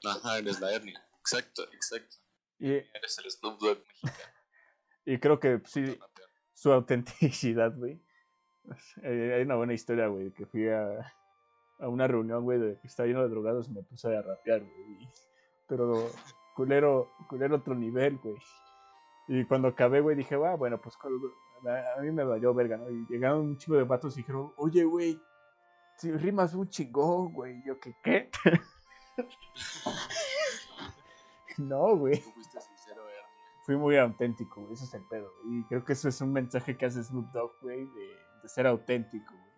Ajá, 0.04 0.38
eres 0.38 0.60
la 0.60 0.74
hernia. 0.74 1.00
Exacto, 1.20 1.62
exacto. 1.72 2.16
Y, 2.58 2.72
Eres 2.72 3.18
el 3.18 3.30
Snoop 3.30 3.60
Dogg 3.60 3.78
mexicano. 3.86 4.34
y 5.06 5.18
creo 5.18 5.38
que 5.38 5.58
pues, 5.58 5.72
sí, 5.72 5.98
su 6.54 6.72
autenticidad, 6.72 7.76
güey. 7.76 8.02
Eh, 9.02 9.34
hay 9.36 9.42
una 9.42 9.56
buena 9.56 9.74
historia, 9.74 10.08
güey, 10.08 10.32
que 10.32 10.46
fui 10.46 10.68
a, 10.68 11.14
a 11.78 11.88
una 11.88 12.06
reunión, 12.06 12.44
güey, 12.44 12.58
de 12.58 12.78
que 12.78 12.86
estaba 12.86 13.06
lleno 13.06 13.22
de 13.22 13.28
drogados 13.28 13.68
y 13.68 13.72
me 13.72 13.82
puse 13.82 14.16
a 14.16 14.22
rapear, 14.22 14.60
güey. 14.60 15.08
Pero 15.68 16.10
culero, 16.54 17.10
culero 17.28 17.56
otro 17.56 17.74
nivel, 17.74 18.18
güey. 18.18 18.36
Y 19.28 19.44
cuando 19.46 19.68
acabé, 19.68 20.00
güey, 20.00 20.16
dije, 20.16 20.34
ah, 20.34 20.54
bueno, 20.54 20.80
pues 20.80 20.96
a 20.96 22.00
mí 22.00 22.10
me 22.10 22.24
valió 22.24 22.52
verga, 22.52 22.76
¿no? 22.76 22.90
Y 22.90 23.06
llegaron 23.08 23.40
un 23.40 23.56
chico 23.56 23.74
de 23.74 23.84
vatos 23.84 24.14
y 24.14 24.20
dijeron, 24.20 24.52
oye, 24.56 24.84
güey, 24.84 25.18
si 25.96 26.12
rimas 26.12 26.54
un 26.54 26.68
chingón, 26.68 27.32
güey. 27.32 27.62
Yo, 27.64 27.80
¿qué? 27.80 27.96
¿Qué? 28.02 28.30
no, 31.58 31.96
güey 31.96 32.22
hernia. 32.90 33.04
fui 33.64 33.76
muy 33.76 33.96
auténtico, 33.96 34.62
güey. 34.62 34.74
Ese 34.74 34.84
es 34.84 34.94
el 34.94 35.04
pedo. 35.04 35.32
Y 35.46 35.64
creo 35.64 35.84
que 35.84 35.94
eso 35.94 36.08
es 36.08 36.20
un 36.20 36.32
mensaje 36.32 36.76
que 36.76 36.86
hace 36.86 37.02
Snoop 37.02 37.30
Dogg, 37.32 37.52
güey, 37.62 37.86
de, 37.86 38.16
de 38.42 38.48
ser 38.48 38.66
auténtico, 38.66 39.32
güey. 39.32 39.53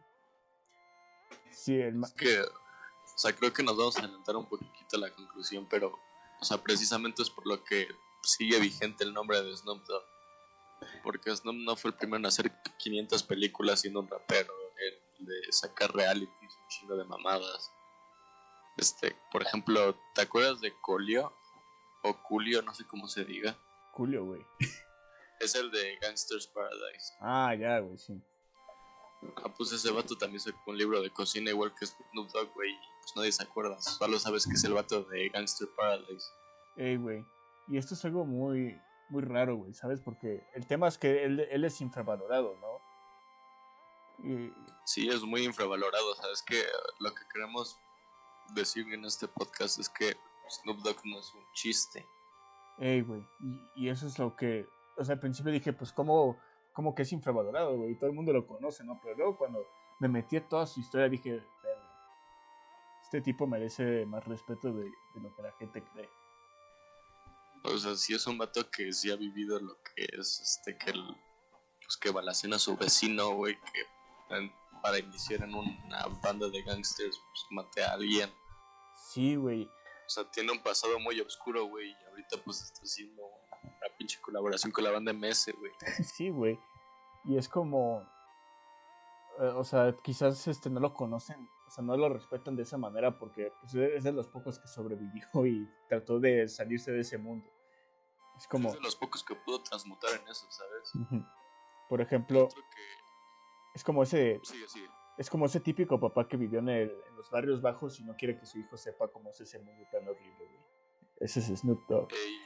Sí, 1.56 1.74
el 1.80 2.02
Es 2.04 2.12
que, 2.12 2.40
o 2.42 3.18
sea, 3.18 3.34
creo 3.34 3.52
que 3.52 3.62
nos 3.62 3.76
vamos 3.76 3.96
a 3.96 4.00
adelantar 4.00 4.36
un 4.36 4.46
poquito 4.46 4.96
a 4.96 4.98
la 4.98 5.10
conclusión, 5.10 5.66
pero, 5.68 5.98
o 6.38 6.44
sea, 6.44 6.58
precisamente 6.62 7.22
es 7.22 7.30
por 7.30 7.46
lo 7.46 7.64
que 7.64 7.88
sigue 8.22 8.60
vigente 8.60 9.04
el 9.04 9.14
nombre 9.14 9.42
de 9.42 9.56
Snoop 9.56 9.82
Dogg. 9.86 10.04
Porque 11.02 11.34
Snoop 11.34 11.56
no 11.56 11.74
fue 11.74 11.92
el 11.92 11.96
primero 11.96 12.18
en 12.18 12.26
hacer 12.26 12.52
500 12.78 13.22
películas 13.22 13.80
siendo 13.80 14.00
un 14.00 14.08
rapero, 14.08 14.52
el 14.76 15.26
de 15.26 15.50
sacar 15.50 15.94
realities, 15.94 16.30
un 16.40 16.68
chingo 16.68 16.96
de 16.96 17.04
mamadas. 17.04 17.72
Este, 18.76 19.16
por 19.32 19.42
ejemplo, 19.42 19.98
¿te 20.14 20.20
acuerdas 20.20 20.60
de 20.60 20.74
Colio? 20.82 21.32
O 22.02 22.22
Culio, 22.22 22.60
no 22.60 22.74
sé 22.74 22.86
cómo 22.86 23.08
se 23.08 23.24
diga. 23.24 23.58
Julio, 23.92 24.26
güey. 24.26 24.44
Es 25.40 25.54
el 25.54 25.70
de 25.70 25.96
Gangster's 26.02 26.46
Paradise. 26.48 27.14
Ah, 27.20 27.54
ya, 27.54 27.78
güey, 27.78 27.96
sí. 27.96 28.22
Ah, 29.36 29.52
pues 29.56 29.72
ese 29.72 29.90
vato 29.90 30.16
también 30.16 30.40
sacó 30.40 30.70
un 30.70 30.78
libro 30.78 31.00
de 31.02 31.10
cocina 31.10 31.50
igual 31.50 31.74
que 31.74 31.86
Snoop 31.86 32.30
Dogg, 32.30 32.52
güey. 32.54 32.74
Pues 33.00 33.16
nadie 33.16 33.32
se 33.32 33.42
acuerda. 33.42 33.80
Solo 33.80 34.18
sabes 34.18 34.46
que 34.46 34.54
es 34.54 34.64
el 34.64 34.74
vato 34.74 35.02
de 35.04 35.28
Gangster 35.28 35.68
Paradise. 35.76 36.26
Ey, 36.76 36.96
güey. 36.96 37.24
Y 37.68 37.78
esto 37.78 37.94
es 37.94 38.04
algo 38.04 38.24
muy, 38.24 38.80
muy 39.08 39.22
raro, 39.22 39.56
güey, 39.56 39.74
¿sabes? 39.74 40.00
Porque 40.00 40.46
el 40.54 40.66
tema 40.66 40.88
es 40.88 40.98
que 40.98 41.24
él, 41.24 41.40
él 41.50 41.64
es 41.64 41.80
infravalorado, 41.80 42.56
¿no? 42.60 42.76
Y, 44.28 44.52
Sí, 44.84 45.08
es 45.08 45.22
muy 45.22 45.44
infravalorado. 45.44 46.14
Sabes 46.14 46.42
que 46.42 46.62
lo 47.00 47.12
que 47.14 47.22
queremos 47.32 47.78
decir 48.54 48.86
en 48.92 49.04
este 49.04 49.26
podcast 49.28 49.78
es 49.78 49.88
que 49.88 50.16
Snoop 50.48 50.78
Dogg 50.78 51.04
no 51.04 51.18
es 51.18 51.34
un 51.34 51.44
chiste. 51.54 52.06
ey, 52.78 53.00
güey. 53.02 53.26
Y, 53.40 53.84
y 53.86 53.88
eso 53.88 54.06
es 54.06 54.18
lo 54.18 54.36
que. 54.36 54.68
O 54.96 55.04
sea, 55.04 55.14
al 55.14 55.20
principio 55.20 55.52
dije, 55.52 55.72
pues, 55.72 55.92
¿cómo, 55.92 56.38
cómo 56.76 56.94
que 56.94 57.02
es 57.02 57.12
infravalorado, 57.12 57.74
güey? 57.76 57.96
Todo 57.96 58.10
el 58.10 58.14
mundo 58.14 58.32
lo 58.32 58.46
conoce, 58.46 58.84
¿no? 58.84 59.00
Pero 59.02 59.16
luego 59.16 59.36
cuando 59.38 59.66
me 59.98 60.08
metí 60.08 60.36
a 60.36 60.46
toda 60.46 60.66
su 60.66 60.78
historia 60.80 61.08
dije, 61.08 61.32
"Verga, 61.32 61.90
este 63.02 63.22
tipo 63.22 63.46
merece 63.46 64.04
más 64.06 64.24
respeto 64.26 64.72
de, 64.72 64.84
de 64.84 65.20
lo 65.20 65.34
que 65.34 65.42
la 65.42 65.52
gente 65.52 65.82
cree. 65.82 66.08
O 67.64 67.78
sea, 67.78 67.96
sí 67.96 68.14
es 68.14 68.26
un 68.26 68.38
vato 68.38 68.68
que 68.70 68.92
sí 68.92 69.10
ha 69.10 69.16
vivido 69.16 69.58
lo 69.58 69.74
que 69.82 70.06
es 70.18 70.40
este 70.40 70.76
que 70.76 70.90
el, 70.90 71.02
pues 71.82 71.96
que 71.96 72.10
balacen 72.10 72.52
a 72.52 72.58
su 72.58 72.76
vecino, 72.76 73.30
güey, 73.30 73.56
que 73.72 74.36
en- 74.36 74.52
para 74.82 74.98
iniciar 74.98 75.42
en 75.42 75.54
una 75.54 76.06
banda 76.22 76.48
de 76.48 76.62
gangsters 76.62 77.18
pues, 77.18 77.46
mate 77.50 77.82
a 77.82 77.92
alguien. 77.92 78.30
Sí, 79.12 79.34
güey. 79.36 79.64
O 79.64 80.08
sea, 80.08 80.30
tiene 80.30 80.52
un 80.52 80.62
pasado 80.62 81.00
muy 81.00 81.20
oscuro, 81.20 81.64
güey. 81.64 81.88
Y 81.90 82.04
ahorita 82.10 82.36
pues 82.44 82.60
está 82.62 82.82
haciendo 82.82 83.22
pinche 84.06 84.20
colaboración 84.20 84.70
con 84.72 84.84
la 84.84 84.92
banda 84.92 85.12
MS, 85.12 85.52
güey. 85.58 85.72
Sí, 86.04 86.30
güey. 86.30 86.58
Y 87.24 87.36
es 87.36 87.48
como. 87.48 88.02
eh, 89.40 89.52
o 89.56 89.64
sea, 89.64 89.94
quizás 90.02 90.46
este, 90.46 90.70
no 90.70 90.78
lo 90.80 90.94
conocen, 90.94 91.48
o 91.66 91.70
sea, 91.70 91.82
no 91.82 91.96
lo 91.96 92.08
respetan 92.08 92.54
de 92.54 92.62
esa 92.62 92.78
manera 92.78 93.18
porque 93.18 93.52
pues, 93.60 93.74
es 93.74 94.04
de 94.04 94.12
los 94.12 94.28
pocos 94.28 94.58
que 94.60 94.68
sobrevivió 94.68 95.26
y 95.46 95.68
trató 95.88 96.20
de 96.20 96.48
salirse 96.48 96.92
de 96.92 97.00
ese 97.00 97.18
mundo. 97.18 97.50
Es 98.38 98.46
como. 98.46 98.68
Es 98.68 98.74
de 98.76 98.80
los 98.80 98.94
pocos 98.96 99.24
que 99.24 99.34
pudo 99.34 99.60
transmutar 99.62 100.10
en 100.20 100.28
eso, 100.28 100.46
¿sabes? 100.50 100.92
Por 101.88 102.00
ejemplo, 102.00 102.48
que... 102.48 102.82
es 103.74 103.82
como 103.82 104.02
ese. 104.04 104.40
Sigue, 104.44 104.68
sigue. 104.68 104.88
Es 105.18 105.30
como 105.30 105.46
ese 105.46 105.60
típico 105.60 105.98
papá 105.98 106.28
que 106.28 106.36
vivió 106.36 106.58
en, 106.58 106.68
el- 106.68 106.90
en 107.08 107.16
los 107.16 107.30
barrios 107.30 107.62
bajos 107.62 107.98
y 107.98 108.04
no 108.04 108.14
quiere 108.16 108.38
que 108.38 108.44
su 108.44 108.58
hijo 108.58 108.76
sepa 108.76 109.08
cómo 109.08 109.30
es 109.30 109.40
ese 109.40 109.58
mundo 109.60 109.82
tan 109.90 110.06
horrible, 110.06 110.44
güey. 110.46 110.60
Ese 111.20 111.40
es 111.40 111.46
Snoop 111.60 111.80
Dogg. 111.88 112.12
Ey. 112.12 112.36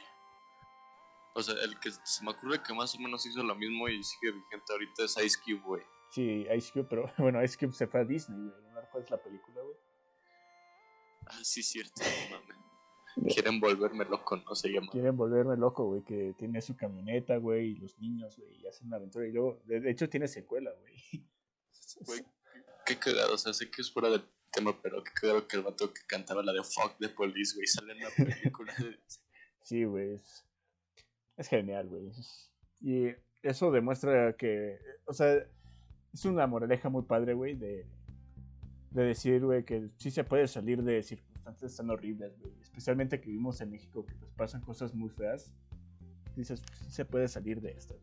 O 1.33 1.41
sea, 1.41 1.55
el 1.63 1.79
que 1.79 1.91
se 1.91 2.23
me 2.23 2.31
ocurre 2.31 2.61
que 2.61 2.73
más 2.73 2.93
o 2.95 2.99
menos 2.99 3.25
hizo 3.25 3.41
lo 3.41 3.55
mismo 3.55 3.87
y 3.87 4.03
sigue 4.03 4.31
vigente 4.31 4.71
ahorita 4.71 5.05
es 5.05 5.17
Ice 5.23 5.39
Cube, 5.43 5.61
güey. 5.65 5.83
Sí, 6.11 6.45
Ice 6.55 6.71
Cube, 6.73 6.87
pero 6.89 7.11
bueno, 7.17 7.41
Ice 7.43 7.57
Cube 7.57 7.73
se 7.73 7.87
fue 7.87 8.01
a 8.01 8.05
Disney, 8.05 8.37
güey. 8.49 8.61
¿No 8.73 8.81
recuerdas 8.81 9.11
la 9.11 9.21
película, 9.21 9.61
güey? 9.61 9.77
Ah, 11.27 11.39
sí, 11.43 11.63
cierto, 11.63 12.01
mames. 12.31 12.61
Quieren 13.33 13.59
volverme 13.59 14.05
loco, 14.05 14.37
no 14.37 14.55
se 14.55 14.69
llama. 14.69 14.87
Quieren 14.89 15.17
volverme 15.17 15.57
loco, 15.57 15.85
güey, 15.85 16.03
que 16.03 16.33
tiene 16.37 16.61
su 16.61 16.77
camioneta, 16.77 17.37
güey, 17.37 17.71
y 17.71 17.75
los 17.75 17.97
niños, 17.99 18.37
güey, 18.37 18.61
y 18.61 18.67
hacen 18.67 18.87
una 18.87 18.97
aventura. 18.97 19.27
Y 19.27 19.31
luego, 19.31 19.61
de, 19.65 19.89
hecho, 19.91 20.09
tiene 20.09 20.27
secuela, 20.27 20.71
güey. 20.79 20.95
Güey, 22.05 22.23
qué 22.85 22.97
cagado, 22.97 23.33
o 23.33 23.37
sea, 23.37 23.53
sé 23.53 23.69
que 23.69 23.81
es 23.81 23.91
fuera 23.91 24.09
del 24.09 24.23
tema, 24.49 24.81
pero 24.81 25.03
qué 25.03 25.11
cagado 25.13 25.45
que 25.45 25.57
el 25.57 25.63
vato 25.63 25.93
que 25.93 26.01
cantaba 26.07 26.41
la 26.41 26.53
de 26.53 26.63
Fuck 26.63 26.97
the 26.99 27.09
Police, 27.09 27.53
güey, 27.53 27.67
sale 27.67 27.91
en 27.91 27.99
la 27.99 28.09
película. 28.11 28.73
Sí, 29.61 29.83
güey, 29.83 30.13
es, 30.15 30.45
es 31.37 31.47
genial, 31.47 31.87
güey. 31.87 32.11
Y 32.81 33.13
eso 33.43 33.71
demuestra 33.71 34.33
que, 34.33 34.79
o 35.05 35.13
sea, 35.13 35.35
es 36.13 36.25
una 36.25 36.47
moraleja 36.47 36.89
muy 36.89 37.03
padre, 37.03 37.33
güey, 37.33 37.55
de, 37.55 37.85
de 38.91 39.03
decir, 39.03 39.43
güey, 39.43 39.63
que 39.63 39.89
sí 39.97 40.11
se 40.11 40.23
puede 40.23 40.47
salir 40.47 40.83
de 40.83 41.01
circunstancias 41.03 41.75
tan 41.75 41.89
horribles, 41.89 42.37
güey. 42.39 42.53
Especialmente 42.61 43.19
que 43.19 43.27
vivimos 43.27 43.61
en 43.61 43.71
México, 43.71 44.05
que 44.05 44.13
pues 44.15 44.31
pasan 44.33 44.61
cosas 44.61 44.93
muy 44.93 45.09
feas. 45.09 45.51
Dices, 46.35 46.61
pues, 46.61 46.79
sí 46.79 46.91
se 46.91 47.05
puede 47.05 47.27
salir 47.27 47.61
de 47.61 47.71
esto. 47.71 47.99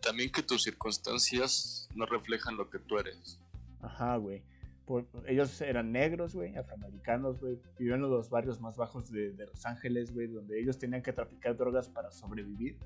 También 0.00 0.30
que 0.30 0.42
tus 0.42 0.62
circunstancias 0.62 1.88
no 1.94 2.06
reflejan 2.06 2.56
lo 2.56 2.68
que 2.68 2.78
tú 2.78 2.98
eres. 2.98 3.40
Ajá, 3.80 4.16
güey. 4.16 4.42
Por- 4.86 5.06
ellos 5.26 5.60
eran 5.62 5.92
negros, 5.92 6.34
güey, 6.34 6.54
afroamericanos, 6.56 7.40
güey. 7.40 7.58
Vivían 7.78 8.04
en 8.04 8.10
los 8.10 8.28
barrios 8.28 8.60
más 8.60 8.76
bajos 8.76 9.10
de, 9.10 9.32
de 9.32 9.46
Los 9.46 9.64
Ángeles, 9.64 10.12
güey, 10.12 10.26
donde 10.26 10.60
ellos 10.60 10.78
tenían 10.78 11.02
que 11.02 11.12
traficar 11.12 11.56
drogas 11.56 11.88
para 11.88 12.10
sobrevivir. 12.10 12.76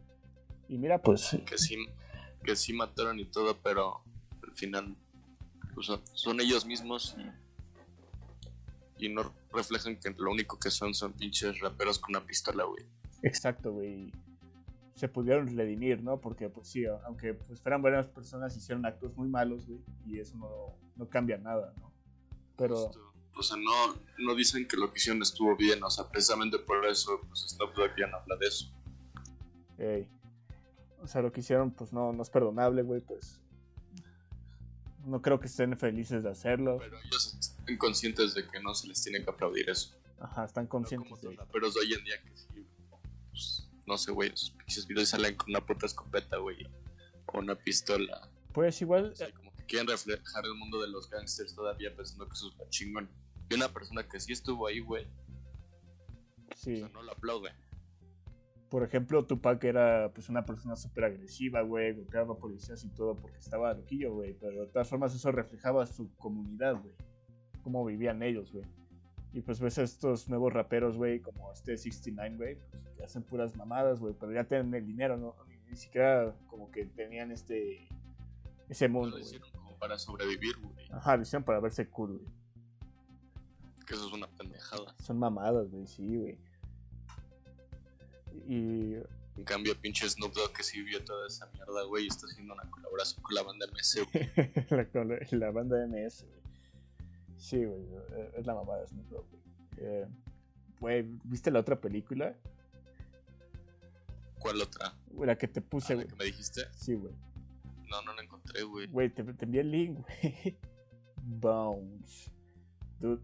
Y 0.69 0.79
mira, 0.79 1.01
pues, 1.01 1.37
Que 1.47 1.59
sí, 1.59 1.77
que 2.45 2.55
sí 2.55 2.73
mataron 2.73 3.19
y 3.19 3.25
todo, 3.25 3.57
pero 3.63 4.01
al 4.47 4.53
final 4.55 4.97
pues, 5.75 5.89
son, 6.13 6.41
ellos 6.41 6.67
mismos 6.67 7.17
y, 8.99 9.07
y 9.07 9.09
no 9.09 9.33
reflejan 9.53 9.97
que 9.97 10.11
lo 10.17 10.31
único 10.31 10.59
que 10.59 10.71
son 10.71 10.95
son 10.95 11.13
pinches 11.13 11.59
raperos 11.61 11.99
con 11.99 12.15
una 12.17 12.25
pistola, 12.27 12.65
güey. 12.65 12.85
exacto, 13.23 13.73
güey. 13.73 14.13
Se 14.95 15.09
pudieron 15.09 15.47
redimir, 15.57 16.03
¿no? 16.03 16.21
Porque, 16.21 16.49
pues 16.49 16.69
sí, 16.69 16.85
aunque 17.05 17.35
pues, 17.35 17.61
fueran 17.61 17.81
buenas 17.83 18.09
personas, 18.09 18.57
hicieron 18.57 18.85
actos 18.85 19.17
muy 19.17 19.29
malos, 19.29 19.67
güey. 19.67 19.81
Y 20.05 20.19
eso 20.19 20.37
no, 20.37 20.77
no 20.97 21.09
cambia 21.09 21.39
nada, 21.39 21.73
¿no? 21.79 21.88
Pero, 22.59 22.77
Justo. 22.77 23.13
O 23.35 23.43
sea, 23.43 23.57
no, 23.57 23.95
no 24.19 24.35
dicen 24.35 24.67
que 24.67 24.77
lo 24.77 24.91
que 24.93 24.99
hicieron 24.99 25.23
estuvo 25.23 25.57
bien, 25.57 25.81
o 25.85 25.91
sea, 25.91 26.09
precisamente 26.09 26.59
por 26.59 26.85
eso, 26.85 27.21
pues 27.29 27.47
Snoop 27.49 27.73
Dogg 27.75 27.93
ya 27.97 28.09
no 28.09 28.17
habla 28.17 28.37
de 28.37 28.47
eso. 28.49 28.67
ey, 29.79 30.09
o 31.01 31.07
sea, 31.07 31.23
lo 31.23 31.31
que 31.31 31.39
hicieron, 31.41 31.71
pues 31.71 31.93
no, 31.93 32.13
no 32.13 32.21
es 32.23 32.31
perdonable, 32.31 32.83
güey, 32.83 33.01
pues. 33.01 33.41
No 35.07 35.23
creo 35.23 35.39
que 35.39 35.47
estén 35.47 35.79
felices 35.79 36.25
de 36.25 36.31
hacerlo. 36.31 36.79
Pero 36.81 36.99
ellos 36.99 37.37
están 37.39 37.77
conscientes 37.79 38.35
de 38.35 38.47
que 38.49 38.61
no 38.61 38.75
se 38.75 38.89
les 38.89 39.01
tiene 39.03 39.23
que 39.23 39.31
aplaudir 39.31 39.71
eso. 39.71 39.95
Ajá, 40.21 40.45
están 40.45 40.65
No 40.65 40.71
conscientes 40.71 41.21
de 41.21 41.29
otros 41.29 41.37
raperos 41.37 41.75
de 41.75 41.81
hoy 41.81 41.95
en 41.95 42.05
día 42.05 42.21
que 42.21 42.37
sí, 42.37 42.67
pues, 43.31 43.69
no 43.87 43.97
sé, 43.97 44.11
güey, 44.11 44.31
pinches 44.31 44.85
videos 44.89 45.11
salen 45.11 45.37
con 45.37 45.51
una 45.51 45.65
puta 45.65 45.87
escopeta, 45.87 46.39
güey, 46.39 46.67
o 47.27 47.39
una 47.39 47.55
pistola. 47.55 48.29
Pues 48.53 48.83
igual, 48.83 49.15
quieren 49.69 49.87
reflejar 49.87 50.45
el 50.45 50.55
mundo 50.55 50.81
de 50.81 50.89
los 50.89 51.09
gangsters 51.09 51.55
todavía 51.55 51.95
pensando 51.95 52.27
que 52.27 52.33
eso 52.33 52.49
es 52.49 52.57
lo 52.57 52.69
chingón. 52.71 53.09
Y 53.51 53.55
una 53.55 53.69
persona 53.69 54.07
que 54.09 54.19
sí 54.19 54.33
estuvo 54.33 54.67
ahí, 54.67 54.81
güey, 54.81 55.07
Sí. 56.57 56.75
o 56.75 56.79
sea, 56.79 56.89
no 56.89 57.03
lo 57.03 57.13
aplaude. 57.13 57.51
Por 58.69 58.83
ejemplo, 58.83 59.25
Tupac 59.25 59.63
era 59.65 60.11
pues 60.13 60.29
una 60.29 60.45
persona 60.45 60.77
súper 60.77 61.05
agresiva, 61.05 61.63
güey, 61.63 61.95
golpeaba 61.95 62.37
policías 62.37 62.85
y 62.85 62.91
todo 62.91 63.15
porque 63.17 63.39
estaba 63.39 63.73
loquillo, 63.73 64.13
güey. 64.15 64.35
Pero 64.35 64.63
de 64.63 64.67
todas 64.67 64.89
formas 64.89 65.15
eso 65.15 65.33
reflejaba 65.33 65.87
su 65.87 66.15
comunidad, 66.17 66.81
güey. 66.81 66.95
Cómo 67.63 67.85
vivían 67.85 68.23
ellos, 68.23 68.53
güey. 68.53 68.67
Y 69.33 69.41
pues 69.41 69.61
ves 69.61 69.79
a 69.79 69.83
estos 69.83 70.29
nuevos 70.29 70.53
raperos, 70.53 70.97
güey, 70.97 71.21
como 71.21 71.53
este 71.53 71.77
69, 71.79 72.37
güey, 72.37 72.57
pues, 72.71 72.95
que 72.97 73.05
hacen 73.05 73.23
puras 73.23 73.55
mamadas, 73.57 74.01
güey, 74.01 74.15
pero 74.19 74.33
ya 74.33 74.45
tienen 74.45 74.75
el 74.75 74.87
dinero, 74.87 75.17
¿no? 75.17 75.35
Ni 75.71 75.77
siquiera 75.77 76.35
como 76.47 76.71
que 76.71 76.87
tenían 76.87 77.31
este... 77.31 77.89
Ese 78.69 78.87
mundo, 78.89 79.17
Lo 79.17 79.23
hicieron 79.23 79.49
para 79.79 79.99
sobrevivir, 79.99 80.57
güey. 80.59 80.89
Ajá, 80.93 81.17
lo 81.17 81.23
hicieron 81.23 81.45
para 81.45 81.61
verse 81.61 81.89
cool, 81.89 82.19
güey. 82.19 82.33
Que 83.87 83.95
eso 83.95 84.07
es 84.07 84.13
una 84.13 84.27
pendejada. 84.29 84.95
Son 85.03 85.19
mamadas, 85.19 85.71
güey, 85.71 85.87
sí, 85.87 86.17
güey. 86.17 86.39
Y 88.47 88.95
En 89.37 89.45
cambio, 89.45 89.79
pinche 89.81 90.09
Snoop 90.09 90.33
Dogg 90.35 90.53
que 90.53 90.63
sí 90.63 90.83
vio 90.83 91.03
toda 91.05 91.27
esa 91.27 91.47
mierda, 91.53 91.85
güey, 91.85 92.05
y 92.05 92.09
está 92.09 92.27
haciendo 92.27 92.55
una 92.55 92.69
colaboración 92.71 93.23
con 93.23 93.35
la 93.35 93.43
banda 93.43 93.67
MS, 93.73 93.99
güey. 94.13 94.31
la, 94.95 95.05
la- 95.05 95.19
la 95.31 95.51
banda 95.51 95.87
MS, 95.87 96.25
güey. 96.25 96.39
Sí, 97.39 97.65
güey, 97.65 97.83
es 98.37 98.47
la 98.47 98.55
mamada 98.55 98.81
de 98.83 98.89
Snoop 98.89 99.09
Dogg, 99.09 99.27
güey. 99.31 99.43
Eh, 99.79 100.07
Güey, 100.81 101.03
¿viste 101.25 101.51
la 101.51 101.59
otra 101.59 101.81
película? 101.81 102.37
¿Cuál 104.39 104.61
otra? 104.63 104.95
La 105.19 105.37
que 105.37 105.49
te 105.49 105.59
Ah, 105.59 105.65
puse, 105.69 105.95
la 105.97 106.03
güey. 106.03 106.09
que 106.09 106.15
me 106.17 106.25
dijiste? 106.27 106.63
Sí, 106.73 106.95
güey. 106.95 107.13
No, 107.89 108.03
no 108.03 108.15
la 108.15 108.23
encontré, 108.23 108.63
güey. 108.63 108.87
Güey, 108.87 109.11
te, 109.11 109.25
te 109.25 109.45
envié 109.45 109.61
el 109.63 109.71
link, 109.71 109.99
güey. 110.23 110.59
Bones. 111.23 112.31
Dude, 113.01 113.23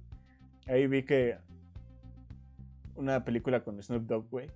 ahí 0.66 0.86
vi 0.86 1.04
que 1.04 1.38
una 2.96 3.24
película 3.24 3.64
con 3.64 3.82
Snoop 3.82 4.04
Dogg, 4.04 4.28
güey, 4.30 4.50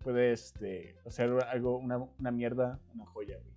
puede 0.00 0.32
este, 0.32 0.96
hacer 1.06 1.30
algo, 1.44 1.76
una, 1.76 1.98
una 1.98 2.30
mierda, 2.30 2.80
una 2.94 3.06
joya, 3.06 3.38
güey. 3.38 3.52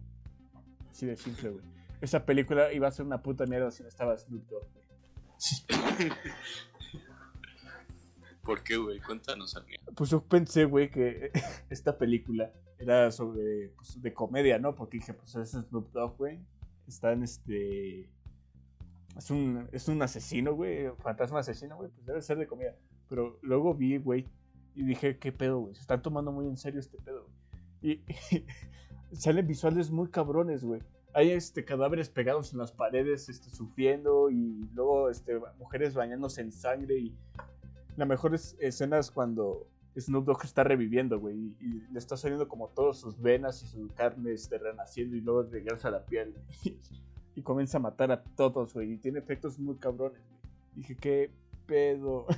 Así 0.89 1.06
de 1.06 1.15
simple, 1.15 1.50
güey. 1.50 1.65
Esa 2.02 2.26
película 2.26 2.74
iba 2.74 2.88
a 2.88 2.91
ser 2.91 3.06
una 3.06 3.22
puta 3.22 3.46
mierda 3.46 3.72
si 3.72 3.84
no 3.84 3.89
estaba 3.89 4.18
Snoop 4.18 4.46
Dogg, 4.48 4.68
güey. 4.74 4.86
¿Por 8.44 8.63
qué, 8.63 8.78
güey? 8.78 9.00
Cuéntanos, 9.00 9.56
amigo. 9.56 9.82
Pues 9.96 10.10
yo 10.12 10.24
pensé, 10.24 10.65
güey, 10.65 10.91
que 10.91 11.32
esta 11.70 11.98
película 11.98 12.52
era 12.79 13.11
sobre, 13.11 13.69
pues, 13.75 14.01
de 14.01 14.13
comedia, 14.13 14.59
¿no? 14.59 14.75
Porque 14.75 14.97
dije, 14.97 15.13
pues 15.13 15.35
es 15.35 15.51
Snoop 15.51 15.91
Dogg, 15.91 16.17
güey. 16.17 16.39
Está 16.88 17.13
en 17.13 17.23
este... 17.23 18.09
Es 19.17 19.31
un, 19.31 19.67
es 19.71 19.88
un 19.88 20.01
asesino, 20.01 20.53
güey, 20.53 20.89
fantasma 21.01 21.39
asesino, 21.39 21.77
güey, 21.77 21.89
pues 21.89 22.05
debe 22.05 22.21
ser 22.21 22.38
de 22.38 22.47
comedia. 22.47 22.75
Pero 23.07 23.39
luego 23.41 23.73
vi, 23.73 23.97
güey, 23.97 24.27
y 24.75 24.83
dije, 24.83 25.17
¿qué 25.17 25.31
pedo, 25.31 25.59
güey? 25.59 25.75
Se 25.75 25.81
están 25.81 26.01
tomando 26.01 26.33
muy 26.33 26.47
en 26.47 26.57
serio 26.57 26.81
este 26.81 26.97
pedo, 26.97 27.25
güey. 27.81 27.93
Y, 27.93 28.45
salen 29.15 29.47
visuales 29.47 29.89
muy 29.89 30.09
cabrones, 30.09 30.65
güey. 30.65 30.81
Hay 31.13 31.31
este, 31.31 31.63
cadáveres 31.63 32.09
pegados 32.09 32.51
en 32.51 32.59
las 32.59 32.73
paredes, 32.73 33.29
este, 33.29 33.49
sufriendo, 33.49 34.29
y 34.29 34.67
luego 34.73 35.09
este, 35.09 35.39
mujeres 35.57 35.93
bañándose 35.93 36.41
en 36.41 36.51
sangre, 36.51 36.97
y 36.97 37.15
la 37.95 38.05
mejor 38.05 38.35
es- 38.35 38.57
escena 38.59 38.99
es 38.99 39.11
cuando 39.11 39.65
Snoop 39.97 40.25
Dogg 40.25 40.43
está 40.43 40.63
reviviendo, 40.63 41.19
güey, 41.19 41.36
y, 41.38 41.55
y 41.62 41.88
le 41.91 41.99
está 41.99 42.17
saliendo 42.17 42.47
como 42.47 42.67
todas 42.69 42.97
sus 42.97 43.19
venas 43.21 43.63
y 43.63 43.67
su 43.67 43.88
carne 43.95 44.34
este, 44.34 44.58
renaciendo 44.58 45.15
y 45.15 45.21
luego 45.21 45.43
regresa 45.43 45.88
a 45.88 45.91
la 45.91 46.05
piel. 46.05 46.34
y 47.36 47.41
comienza 47.41 47.77
a 47.77 47.81
matar 47.81 48.12
a 48.12 48.21
todos, 48.23 48.73
güey, 48.73 48.93
y 48.93 48.97
tiene 48.97 49.19
efectos 49.19 49.58
muy 49.60 49.75
cabrones, 49.77 50.21
güey. 50.29 50.41
Dije, 50.75 50.95
¿qué 50.97 51.31
pedo? 51.65 52.25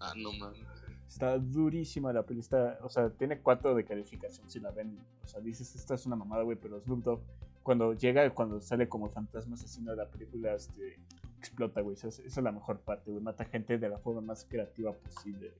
Ah, 0.00 0.14
no 0.16 0.32
mames. 0.32 0.60
Está 1.08 1.38
durísima 1.38 2.12
la 2.12 2.24
peli, 2.24 2.40
está, 2.40 2.78
o 2.82 2.88
sea, 2.88 3.10
tiene 3.10 3.38
cuatro 3.40 3.74
de 3.74 3.84
calificación 3.84 4.48
si 4.50 4.58
la 4.58 4.70
ven. 4.70 4.98
O 5.22 5.26
sea, 5.26 5.40
dices, 5.40 5.76
esta 5.76 5.94
es 5.94 6.06
una 6.06 6.16
mamada, 6.16 6.42
güey, 6.42 6.56
pero 6.60 6.80
Snoop 6.80 7.04
Dogg, 7.04 7.20
cuando 7.62 7.92
llega, 7.94 8.28
cuando 8.34 8.60
sale 8.60 8.88
como 8.88 9.10
fantasma 9.10 9.54
asesino 9.54 9.90
de 9.92 9.98
la 9.98 10.08
película, 10.08 10.54
este, 10.54 10.98
explota, 11.38 11.80
güey. 11.82 11.94
Esa, 11.94 12.08
es- 12.08 12.18
esa 12.20 12.40
es 12.40 12.44
la 12.44 12.50
mejor 12.50 12.80
parte, 12.80 13.10
güey. 13.12 13.22
Mata 13.22 13.44
gente 13.44 13.78
de 13.78 13.88
la 13.88 13.98
forma 13.98 14.22
más 14.22 14.44
creativa 14.44 14.92
posible. 14.92 15.52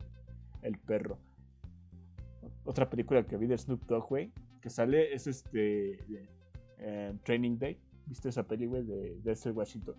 El 0.62 0.78
perro. 0.78 1.18
Otra 2.64 2.88
película 2.88 3.26
que 3.26 3.36
vi 3.36 3.46
de 3.46 3.58
Snoop 3.58 3.84
Dogg, 3.86 4.08
güey, 4.08 4.32
que 4.60 4.70
sale 4.70 5.12
es 5.12 5.26
este, 5.26 5.98
eh, 6.78 7.14
Training 7.24 7.58
Day. 7.58 7.78
¿Viste 8.06 8.28
esa 8.28 8.42
peli, 8.46 8.66
güey, 8.66 8.82
de 8.82 9.16
Denzel 9.22 9.52
Washington? 9.52 9.96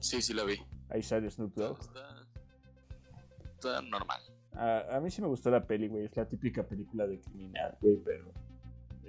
Sí, 0.00 0.20
sí 0.22 0.34
la 0.34 0.44
vi. 0.44 0.56
Ahí 0.88 1.02
sale 1.02 1.30
Snoop 1.30 1.54
Dogg. 1.54 1.80
Está, 1.80 2.26
está 3.54 3.82
normal. 3.82 4.20
A, 4.52 4.96
a 4.96 5.00
mí 5.00 5.10
sí 5.10 5.20
me 5.20 5.28
gustó 5.28 5.50
la 5.50 5.66
peli, 5.66 5.88
güey. 5.88 6.04
Es 6.04 6.16
la 6.16 6.28
típica 6.28 6.62
película 6.62 7.06
de 7.06 7.20
criminal, 7.20 7.76
güey, 7.80 7.96
pero. 8.04 8.32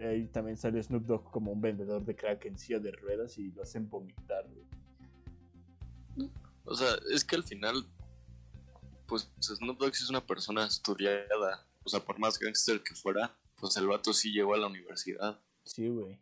Ahí 0.02 0.28
también 0.28 0.58
sale 0.58 0.82
Snoop 0.82 1.06
Dogg 1.06 1.32
como 1.32 1.52
un 1.52 1.62
vendedor 1.62 2.04
de 2.04 2.16
crack 2.16 2.46
en 2.46 2.58
silla 2.58 2.80
de 2.80 2.92
ruedas 2.92 3.38
y 3.38 3.52
lo 3.52 3.62
hacen 3.62 3.90
vomitar, 3.90 4.46
güey. 4.50 6.30
O 6.66 6.76
sea, 6.76 6.90
es 7.14 7.24
que 7.24 7.36
al 7.36 7.44
final, 7.44 7.86
pues 9.08 9.32
Snoop 9.40 9.78
Dogg 9.78 9.92
es 9.92 10.10
una 10.10 10.26
persona 10.26 10.66
estudiada. 10.66 11.66
O 11.84 11.90
sea, 11.90 12.00
por 12.00 12.20
más 12.20 12.40
gangster 12.40 12.82
que 12.84 12.96
fuera, 12.96 13.38
pues 13.56 13.78
el 13.78 13.88
vato 13.88 14.14
sí 14.14 14.32
llegó 14.32 14.54
a 14.54 14.58
la 14.58 14.68
universidad. 14.68 15.40
Sí, 15.64 15.88
güey. 15.88 16.20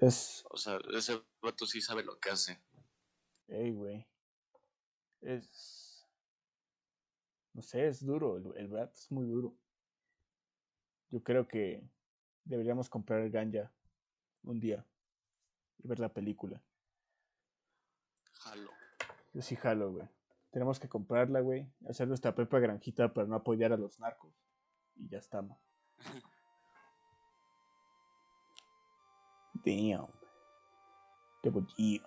Es. 0.00 0.44
O 0.50 0.56
sea, 0.56 0.78
ese 0.94 1.22
vato 1.40 1.66
sí 1.66 1.80
sabe 1.80 2.02
lo 2.02 2.18
que 2.18 2.30
hace. 2.30 2.58
Ey, 3.48 3.70
güey. 3.70 4.06
Es. 5.20 6.06
No 7.52 7.62
sé, 7.62 7.86
es 7.86 8.04
duro. 8.04 8.36
El, 8.36 8.52
el 8.56 8.70
rap 8.70 8.92
es 8.92 9.10
muy 9.10 9.26
duro. 9.26 9.56
Yo 11.10 11.22
creo 11.22 11.46
que 11.46 11.88
deberíamos 12.44 12.88
comprar 12.88 13.30
ganja 13.30 13.72
un 14.42 14.58
día 14.58 14.84
y 15.78 15.88
ver 15.88 16.00
la 16.00 16.12
película. 16.12 16.60
Jalo. 18.32 18.83
Yo 19.34 19.42
sí 19.42 19.56
jalo, 19.56 19.90
güey. 19.92 20.08
Tenemos 20.50 20.80
que 20.80 20.88
comprarla, 20.88 21.40
güey. 21.40 21.70
Hacer 21.88 22.08
nuestra 22.08 22.34
propia 22.34 22.60
granjita 22.60 23.12
para 23.12 23.26
no 23.26 23.36
apoyar 23.36 23.72
a 23.72 23.76
los 23.76 24.00
narcos. 24.00 24.32
Y 24.96 25.08
ya 25.08 25.18
estamos. 25.18 25.58
Damn. 29.64 30.08
Double 31.42 31.66
G. 31.76 32.02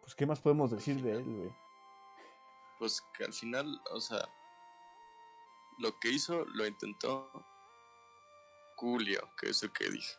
Pues, 0.00 0.14
¿qué 0.16 0.26
más 0.26 0.40
podemos 0.40 0.70
decir 0.70 1.00
de 1.02 1.12
él, 1.12 1.24
güey? 1.24 1.50
pues 2.80 3.02
que 3.12 3.24
al 3.24 3.32
final, 3.34 3.80
o 3.92 4.00
sea, 4.00 4.26
lo 5.78 6.00
que 6.00 6.10
hizo 6.10 6.46
lo 6.46 6.66
intentó 6.66 7.30
Julio, 8.76 9.20
que 9.38 9.50
es 9.50 9.62
el 9.62 9.70
que 9.70 9.90
dije. 9.90 10.16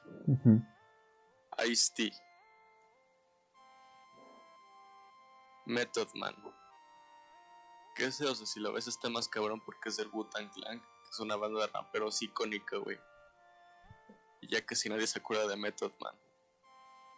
Ice-T. 1.67 2.11
Method 5.65 6.07
Man. 6.15 6.35
Que 7.95 8.05
ese, 8.05 8.25
o 8.25 8.33
sea, 8.35 8.45
si 8.45 8.59
lo 8.59 8.71
ves 8.73 8.87
está 8.87 9.09
más 9.09 9.27
cabrón 9.27 9.61
porque 9.65 9.89
es 9.89 9.97
del 9.97 10.09
Wu-Tang 10.11 10.49
Clan, 10.51 10.79
que 10.79 11.09
es 11.11 11.19
una 11.19 11.35
banda 11.35 11.61
de 11.61 11.67
raperos 11.67 12.21
icónica, 12.21 12.77
güey. 12.77 12.97
Ya 14.49 14.65
casi 14.65 14.89
nadie 14.89 15.07
se 15.07 15.19
acuerda 15.19 15.47
de 15.47 15.55
Method 15.57 15.91
Man. 15.99 16.15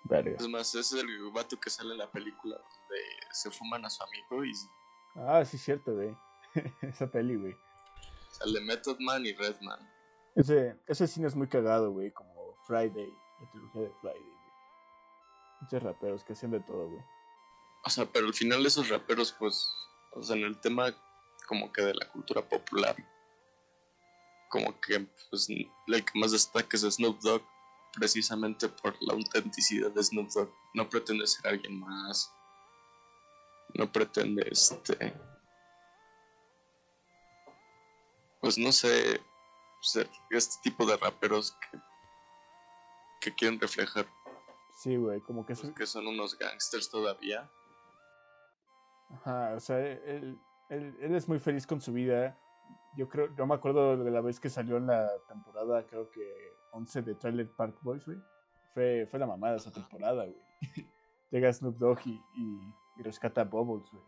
Verga. 0.06 0.36
Es 0.38 0.48
más, 0.50 0.76
ese 0.76 0.98
es 0.98 1.04
el 1.04 1.32
vato 1.32 1.58
que 1.60 1.70
sale 1.70 1.92
en 1.94 1.98
la 2.00 2.12
película 2.12 2.58
donde 2.58 3.02
se 3.32 3.50
fuman 3.52 3.86
a 3.86 3.90
su 3.90 4.04
amigo 4.04 4.44
y 4.44 4.52
Ah, 5.16 5.46
sí, 5.46 5.58
cierto, 5.58 5.94
güey. 5.94 6.16
Esa 6.82 7.08
peli, 7.10 7.36
güey. 7.36 7.56
sale 8.32 8.60
Method 8.62 8.98
Man 9.00 9.26
y 9.26 9.34
Redman. 9.34 9.80
Ese, 10.36 10.76
ese 10.88 11.08
cine 11.08 11.28
es 11.28 11.36
muy 11.36 11.48
cagado, 11.48 11.92
güey. 11.92 12.12
Como 12.12 12.56
Friday. 12.68 13.14
La 13.40 13.50
trilogía 13.52 13.82
de 13.84 13.90
Friday, 14.02 14.22
güey. 14.22 14.52
Muchos 15.62 15.84
raperos 15.84 16.24
que 16.24 16.34
hacen 16.34 16.52
de 16.52 16.60
todo, 16.60 16.90
güey. 16.90 17.04
O 17.86 17.90
sea, 17.90 18.06
pero 18.06 18.28
al 18.28 18.34
final 18.34 18.66
esos 18.66 18.90
raperos, 18.90 19.34
pues, 19.34 19.70
o 20.12 20.24
sea, 20.24 20.36
en 20.36 20.44
el 20.44 20.60
tema 20.60 20.96
como 21.48 21.72
que 21.72 21.82
de 21.82 21.94
la 21.94 22.10
cultura 22.10 22.42
popular, 22.48 22.96
como 24.50 24.80
que, 24.80 25.06
pues, 25.30 25.50
el 25.50 26.06
que 26.06 26.20
más 26.20 26.32
destaca 26.32 26.78
es 26.78 26.84
Snoop 26.84 27.20
Dogg, 27.22 27.44
precisamente 27.94 28.70
por 28.70 28.96
la 29.02 29.14
autenticidad 29.14 29.92
de 29.92 30.04
Snoop 30.04 30.30
Dogg. 30.30 30.54
No 30.74 30.90
pretende 30.90 31.28
ser 31.28 31.48
alguien 31.48 31.80
más. 31.80 32.32
No 33.74 33.92
pretende, 33.92 34.48
este... 34.50 35.14
Pues 38.40 38.58
no 38.58 38.72
sé, 38.74 39.22
ser 39.82 40.10
este 40.30 40.56
tipo 40.64 40.86
de 40.86 40.98
raperos 40.98 41.56
que, 41.72 41.80
que 43.22 43.36
quieren 43.36 43.60
reflejar 43.60 44.06
Sí, 44.84 44.98
güey. 44.98 45.22
Como 45.22 45.46
que 45.46 45.54
es. 45.54 45.62
pues, 45.62 45.74
que 45.74 45.86
son 45.86 46.08
unos 46.08 46.38
gangsters 46.38 46.90
todavía. 46.90 47.50
Ajá, 49.14 49.54
o 49.56 49.60
sea, 49.60 49.80
él, 49.80 50.40
él, 50.70 50.98
él 51.00 51.16
es 51.16 51.28
muy 51.28 51.40
feliz 51.40 51.68
con 51.68 51.80
su 51.82 51.94
vida. 51.94 52.38
Yo 52.96 53.08
creo, 53.10 53.34
yo 53.36 53.46
me 53.46 53.56
acuerdo 53.56 53.98
de 53.98 54.12
la 54.12 54.22
vez 54.22 54.40
que 54.40 54.50
salió 54.50 54.78
en 54.78 54.88
la 54.88 55.10
temporada, 55.28 55.86
creo 55.88 56.10
que 56.10 56.22
11 56.72 57.02
de 57.04 57.16
Trailer 57.16 57.52
Park 57.56 57.78
Boys, 57.82 58.06
güey. 58.06 58.18
Fue, 58.74 59.08
fue 59.10 59.20
la 59.20 59.28
mamada 59.28 59.58
esa 59.58 59.72
temporada, 59.72 60.26
güey. 60.26 60.42
Llega 61.32 61.54
Snoop 61.54 61.78
Dogg 61.78 62.00
y, 62.06 62.22
y, 62.36 63.04
rescata 63.04 63.42
a 63.42 63.46
Bubbles, 63.46 63.90
güey. 63.92 64.04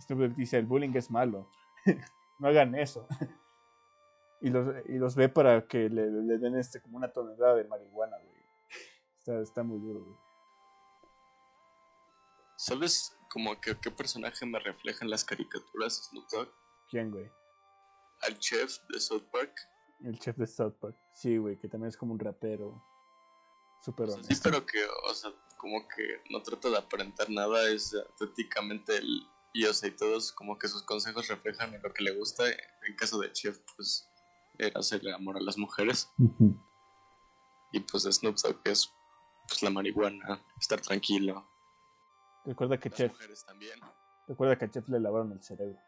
Snoop 0.00 0.20
Dogg 0.20 0.34
dice, 0.34 0.58
el 0.58 0.66
bullying 0.66 0.92
es 0.94 1.10
malo. 1.10 1.48
no 2.38 2.48
hagan 2.48 2.74
eso. 2.74 3.06
y, 4.40 4.50
los, 4.50 4.74
y 4.86 4.98
los 4.98 5.14
ve 5.14 5.28
para 5.28 5.66
que 5.66 5.88
le, 5.88 6.10
le 6.10 6.38
den 6.38 6.56
este 6.56 6.80
como 6.80 6.96
una 6.96 7.12
tonelada 7.12 7.54
de 7.54 7.64
marihuana, 7.64 8.16
güey. 8.18 8.40
Está, 9.18 9.40
está 9.40 9.62
muy 9.62 9.78
duro, 9.78 10.04
güey. 10.04 10.29
¿Sabes 12.60 13.16
como 13.30 13.58
que 13.58 13.74
qué 13.78 13.90
personaje 13.90 14.44
me 14.44 14.58
refleja 14.58 15.02
en 15.02 15.10
las 15.10 15.24
caricaturas 15.24 16.10
Snoop 16.10 16.28
Dogg? 16.30 16.48
¿Quién, 16.90 17.10
güey? 17.10 17.26
Al 18.20 18.38
chef 18.38 18.76
de 18.90 19.00
South 19.00 19.24
Park. 19.32 19.58
El 20.04 20.18
chef 20.18 20.36
de 20.36 20.46
South 20.46 20.74
Park. 20.78 20.94
Sí, 21.14 21.38
güey, 21.38 21.58
que 21.58 21.68
también 21.68 21.88
es 21.88 21.96
como 21.96 22.12
un 22.12 22.18
rapero. 22.18 22.84
Súper 23.82 24.10
O 24.10 24.12
sea, 24.12 24.22
sí, 24.24 24.38
pero 24.42 24.66
que, 24.66 24.84
o 24.84 25.14
sea, 25.14 25.30
como 25.56 25.88
que 25.88 26.22
no 26.28 26.42
trata 26.42 26.68
de 26.68 26.76
aparentar 26.76 27.30
nada, 27.30 27.66
es 27.70 27.94
auténticamente 27.94 28.98
el. 28.98 29.26
Y, 29.54 29.64
o 29.64 29.72
sea, 29.72 29.88
y 29.88 29.96
todos 29.96 30.30
como 30.30 30.58
que 30.58 30.68
sus 30.68 30.82
consejos 30.82 31.28
reflejan 31.28 31.72
en 31.72 31.80
lo 31.80 31.94
que 31.94 32.04
le 32.04 32.14
gusta. 32.14 32.46
En 32.46 32.94
caso 32.94 33.18
de 33.20 33.32
Chef, 33.32 33.58
pues, 33.74 34.06
era 34.58 34.80
hacerle 34.80 35.14
amor 35.14 35.38
a 35.38 35.40
las 35.40 35.56
mujeres. 35.56 36.10
Y 37.72 37.80
pues 37.80 38.02
de 38.02 38.12
Snoop 38.12 38.36
Dogg 38.36 38.60
es, 38.64 38.92
pues, 39.48 39.62
la 39.62 39.70
marihuana, 39.70 40.44
estar 40.58 40.78
tranquilo. 40.82 41.49
Recuerda 42.44 42.78
que 42.78 42.88
Las 42.88 42.98
Chef, 42.98 43.12
mujeres 43.12 43.44
también. 43.44 43.78
recuerda 44.26 44.56
que 44.56 44.64
a 44.64 44.70
Chef 44.70 44.88
le 44.88 45.00
lavaron 45.00 45.32
el 45.32 45.42
cerebro. 45.42 45.78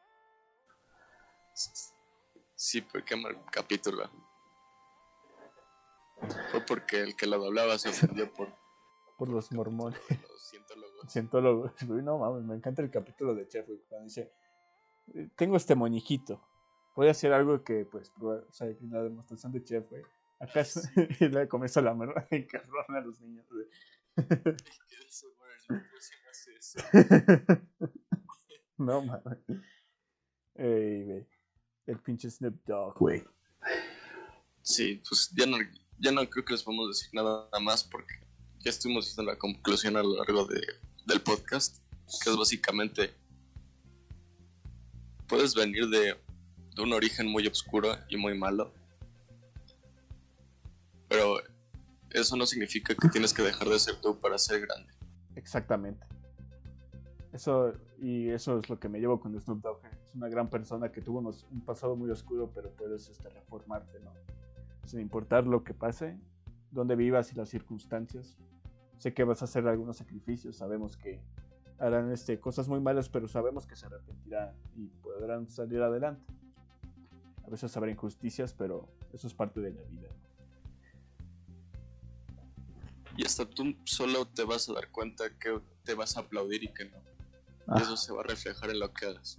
Sí, 2.55 2.83
pero 2.83 3.05
qué 3.05 3.17
mal 3.17 3.43
capítulo. 3.51 4.09
Fue 6.51 6.61
porque 6.67 7.01
el 7.01 7.17
que 7.17 7.27
lo 7.27 7.39
doblaba 7.39 7.79
se 7.79 7.89
ofendió 7.89 8.33
por 8.33 8.49
Por 9.19 9.29
los 9.29 9.53
mormones. 9.53 10.01
los 10.09 10.49
cientólogos. 10.51 11.13
Cientólogos. 11.13 11.73
No 11.89 12.19
mames, 12.19 12.43
me 12.45 12.55
encanta 12.57 12.83
el 12.83 12.91
capítulo 12.91 13.35
de 13.35 13.47
Chef, 13.49 13.67
güey. 13.67 13.81
Cuando 13.89 14.05
dice, 14.05 14.33
"Eh, 15.15 15.29
tengo 15.37 15.57
este 15.57 15.75
moñijito. 15.75 16.41
Voy 16.95 17.09
a 17.09 17.13
hacer 17.13 17.33
algo 17.33 17.63
que, 17.65 17.85
pues, 17.87 18.13
proba- 18.15 18.45
o 18.49 18.53
sea, 18.53 18.67
en 18.69 18.91
la 18.91 19.03
demostración 19.03 19.53
de 19.53 19.65
Chef, 19.65 19.89
güey. 19.89 20.03
¿Acaso? 20.41 20.81
y 21.21 21.29
le 21.29 21.49
comienza 21.49 21.81
a 21.81 21.85
lamer 21.85 22.27
y 22.31 22.47
cabrón 22.47 22.85
a 22.97 23.01
los 23.01 23.21
niños, 23.21 23.47
güey. 23.51 23.67
No 28.79 29.03
mames. 29.03 29.39
Ey, 30.55 31.05
güey. 31.05 31.27
El 31.87 31.99
pinche 32.01 32.31
Snoop 32.31 32.65
Dogg, 32.65 32.99
güey. 32.99 33.23
Sí, 34.63 35.03
pues 35.09 35.31
ya 35.37 35.47
no, 35.47 35.59
ya 35.99 36.13
no 36.13 36.29
creo 36.29 36.45
que 36.45 36.55
les 36.55 36.63
podemos 36.63 36.89
decir 36.89 37.11
nada 37.13 37.49
más 37.61 37.85
porque 37.85 38.15
ya 38.61 38.71
estuvimos 38.71 39.09
haciendo 39.09 39.33
la 39.33 39.39
conclusión 39.39 39.97
a 39.97 40.03
lo 40.03 40.17
largo 40.17 40.47
de, 40.47 40.61
del 41.07 41.21
podcast, 41.21 41.79
que 42.23 42.31
es 42.31 42.37
básicamente, 42.37 43.15
puedes 45.27 45.55
venir 45.55 45.89
de, 45.89 46.17
de 46.75 46.83
un 46.83 46.93
origen 46.93 47.27
muy 47.27 47.47
oscuro 47.47 47.97
y 48.09 48.17
muy 48.17 48.37
malo, 48.39 48.73
pero 51.09 51.41
eso 52.11 52.37
no 52.37 52.47
significa 52.47 52.95
que 52.95 53.09
tienes 53.09 53.33
que 53.33 53.43
dejar 53.43 53.69
de 53.69 53.79
ser 53.79 54.01
tú 54.01 54.19
para 54.21 54.39
ser 54.39 54.61
grande. 54.61 54.93
Exactamente. 55.37 56.07
Eso, 57.33 57.73
y 57.99 58.29
eso 58.29 58.59
es 58.59 58.69
lo 58.69 58.79
que 58.79 58.89
me 58.89 59.01
llevo 59.01 59.19
con 59.21 59.39
Snoop 59.41 59.63
Dogg. 59.63 59.85
eh. 59.87 59.91
Es 60.09 60.15
una 60.15 60.29
gran 60.29 60.51
persona 60.51 60.93
que 60.93 61.01
tuvo 61.01 61.21
unos- 61.21 61.47
un 61.51 61.63
pasado 61.63 61.97
muy 61.97 62.11
oscuro, 62.11 62.51
pero 62.55 62.71
puedes 62.71 63.09
este, 63.09 63.31
reformarte, 63.31 63.99
¿no? 64.01 64.13
Sin 64.85 65.01
importar 65.01 65.47
lo 65.47 65.65
que 65.65 65.73
pase, 65.73 66.19
dónde 66.71 66.95
vivas 66.97 67.33
y 67.33 67.37
las 67.37 67.49
circunstancias. 67.49 68.37
Sé 68.99 69.15
que 69.15 69.25
vas 69.25 69.41
a 69.41 69.47
hacer 69.47 69.67
algunos 69.67 69.97
sacrificios, 69.97 70.57
sabemos 70.57 70.97
que 70.97 71.21
harán 71.79 72.13
este, 72.13 72.39
cosas 72.39 72.69
muy 72.69 72.81
malas, 72.81 73.09
pero 73.09 73.27
sabemos 73.27 73.67
que 73.67 73.75
se 73.77 73.87
arrepentirán 73.87 74.55
y 74.77 74.89
podrán 75.03 75.49
salir 75.49 75.81
adelante. 75.81 76.23
A 77.45 77.51
veces 77.51 77.75
habrá 77.77 77.91
injusticias, 77.91 78.53
pero 78.53 78.89
eso 79.13 79.27
es 79.27 79.35
parte 79.35 79.61
de 79.61 79.73
la 79.73 79.83
vida. 79.85 80.09
Y 83.17 83.27
hasta 83.27 83.49
tú 83.49 83.75
solo 83.85 84.27
te 84.27 84.45
vas 84.45 84.69
a 84.69 84.75
dar 84.75 84.91
cuenta 84.91 85.25
que 85.39 85.61
te 85.85 85.95
vas 85.95 86.17
a 86.17 86.21
aplaudir 86.21 86.65
y 86.65 86.69
que 86.73 86.87
no. 86.87 86.99
Ah. 87.67 87.77
Y 87.79 87.83
eso 87.83 87.97
se 87.97 88.13
va 88.13 88.21
a 88.21 88.25
reflejar 88.25 88.71
en 88.71 88.81
lo 88.81 88.93
que 88.93 89.07
hagas. 89.07 89.39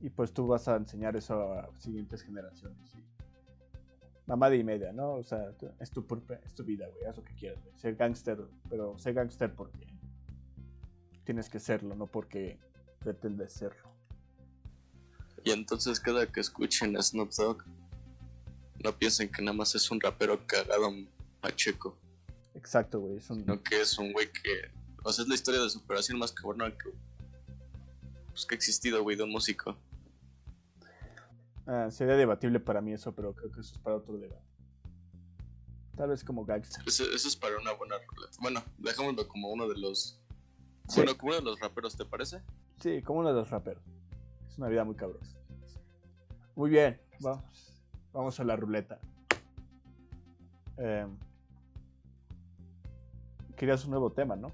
Y 0.00 0.10
pues 0.10 0.32
tú 0.32 0.46
vas 0.46 0.66
a 0.68 0.76
enseñar 0.76 1.16
eso 1.16 1.52
a 1.52 1.68
siguientes 1.78 2.22
generaciones. 2.22 2.94
Y... 2.94 3.02
Mamada 4.26 4.54
y 4.54 4.64
media, 4.64 4.92
¿no? 4.92 5.14
O 5.14 5.22
sea, 5.22 5.52
es 5.78 5.90
tu, 5.90 6.06
es 6.44 6.54
tu 6.54 6.64
vida, 6.64 6.88
güey. 6.88 7.04
Haz 7.04 7.16
lo 7.16 7.24
que 7.24 7.34
quieras, 7.34 7.62
güey. 7.62 7.78
Ser 7.78 7.96
gángster, 7.96 8.38
pero 8.68 8.98
ser 8.98 9.14
gángster 9.14 9.54
porque 9.54 9.86
tienes 11.24 11.48
que 11.48 11.60
serlo, 11.60 11.94
no 11.94 12.06
porque 12.06 12.58
pretendes 12.98 13.52
serlo. 13.52 13.90
Y 15.44 15.50
entonces 15.50 16.00
cada 16.00 16.26
que 16.30 16.40
escuchen 16.40 16.96
a 16.96 17.02
Snoop 17.02 17.30
Dogg, 17.32 17.64
no 18.82 18.96
piensen 18.96 19.30
que 19.30 19.42
nada 19.42 19.56
más 19.56 19.74
es 19.74 19.90
un 19.90 20.00
rapero 20.00 20.46
cagado 20.46 20.90
pacheco, 21.40 21.98
Exacto, 22.62 23.00
güey. 23.00 23.16
Es 23.16 23.28
un... 23.28 23.40
sino 23.40 23.60
que 23.60 23.80
es 23.80 23.98
un 23.98 24.12
güey 24.12 24.30
que... 24.30 24.70
O 25.02 25.12
sea, 25.12 25.24
es 25.24 25.28
la 25.28 25.34
historia 25.34 25.60
de 25.60 25.68
superación 25.68 26.16
más 26.16 26.30
cabrona 26.30 26.70
que, 26.70 26.90
pues, 28.30 28.46
que 28.46 28.54
ha 28.54 28.56
existido, 28.56 29.02
güey, 29.02 29.16
de 29.16 29.24
un 29.24 29.30
músico. 29.30 29.76
Ah, 31.66 31.90
sería 31.90 32.14
debatible 32.14 32.60
para 32.60 32.80
mí 32.80 32.92
eso, 32.92 33.12
pero 33.12 33.34
creo 33.34 33.50
que 33.50 33.62
eso 33.62 33.74
es 33.74 33.78
para 33.80 33.96
otro 33.96 34.16
debate. 34.16 34.44
Tal 35.96 36.10
vez 36.10 36.22
como 36.22 36.44
gángster. 36.44 36.84
Eso, 36.86 37.02
eso 37.02 37.26
es 37.26 37.34
para 37.34 37.58
una 37.58 37.72
buena 37.72 37.96
ruleta. 37.98 38.36
Bueno, 38.40 38.62
dejémoslo 38.78 39.26
como 39.26 39.50
uno 39.50 39.68
de 39.68 39.78
los... 39.78 40.20
Sí. 40.86 41.00
Bueno, 41.00 41.18
como 41.18 41.32
uno 41.32 41.40
de 41.40 41.46
los 41.46 41.58
raperos, 41.58 41.96
¿te 41.96 42.04
parece? 42.04 42.42
Sí, 42.80 43.02
como 43.02 43.18
uno 43.20 43.30
de 43.30 43.34
los 43.34 43.50
raperos. 43.50 43.82
Es 44.48 44.56
una 44.56 44.68
vida 44.68 44.84
muy 44.84 44.94
cabrosa. 44.94 45.36
Muy 46.54 46.70
bien, 46.70 47.00
vamos, 47.18 47.82
vamos 48.12 48.38
a 48.38 48.44
la 48.44 48.54
ruleta. 48.54 49.00
Em, 50.76 51.18
querías 53.62 53.84
un 53.84 53.90
nuevo 53.90 54.10
tema, 54.10 54.34
¿no? 54.34 54.52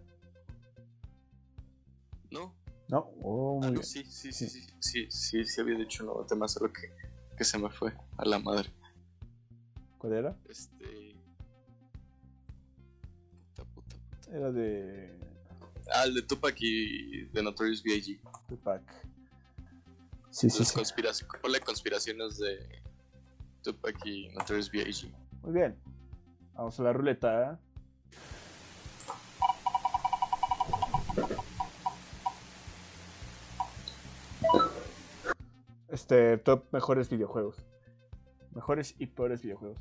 ¿No? 2.31 2.55
No, 2.89 3.11
oh, 3.23 3.59
muy 3.59 3.69
Ah, 3.69 3.71
no, 3.71 3.83
sí, 3.83 4.05
sí, 4.05 4.31
sí, 4.35 4.47
sí, 4.51 4.67
sí, 4.81 5.07
sí, 5.09 5.45
sí, 5.47 5.61
había 5.63 5.79
dicho 5.79 6.03
un 6.03 6.09
nuevo 6.09 6.27
tema, 6.27 6.47
solo 6.47 6.71
que, 6.71 6.95
que 7.35 7.43
se 7.43 7.57
me 7.57 7.71
fue 7.71 7.97
a 8.19 8.27
la 8.27 8.39
madre. 8.39 8.71
¿Cuál 9.97 10.13
era? 10.13 10.37
Este... 10.47 11.17
Puta, 13.57 13.65
puta, 13.73 13.97
puta. 13.97 14.31
Era 14.31 14.53
de 14.53 15.19
Ah, 15.91 16.05
el 16.05 16.13
de 16.13 16.21
Tupac 16.21 16.57
y 16.61 17.25
de 17.29 17.43
Notorious 17.43 17.83
B.I.G. 17.83 18.21
Tupac. 18.47 18.83
Sí, 20.29 20.51
sí, 20.51 20.59
Las 20.59 20.69
sí. 20.69 20.75
conspiraciones, 20.75 21.41
ponle 21.41 21.61
conspiraciones 21.61 22.37
de 22.37 22.83
Tupac 23.63 24.05
y 24.05 24.29
Notorious 24.35 24.71
B.I.G. 24.71 25.11
Muy 25.45 25.53
bien. 25.55 25.81
Vamos 26.53 26.79
a 26.79 26.83
la 26.83 26.93
ruleta. 26.93 27.59
Este, 35.99 36.39
top 36.39 36.73
mejores 36.73 37.11
videojuegos. 37.11 37.57
Mejores 38.53 38.95
y 39.01 39.07
peores 39.07 39.43
videojuegos. 39.43 39.81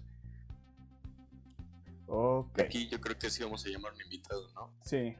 Ok. 2.08 2.60
Aquí 2.60 2.89
yo 2.89 2.99
creo 2.99 3.19
que 3.19 3.30
sí 3.30 3.43
vamos 3.43 3.63
a 3.67 3.69
llamar 3.69 3.91
a 3.91 3.96
un 3.96 4.02
invitado, 4.02 4.50
¿no? 4.56 4.73
Sí. 4.81 5.15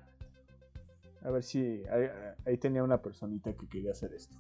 A 1.22 1.30
ver 1.30 1.44
si. 1.44 1.84
Ahí, 1.86 2.10
ahí 2.48 2.58
tenía 2.58 2.84
una 2.84 3.00
personita 3.00 3.56
que 3.56 3.70
quería 3.70 3.92
hacer 3.92 4.12
esto. 4.12 4.36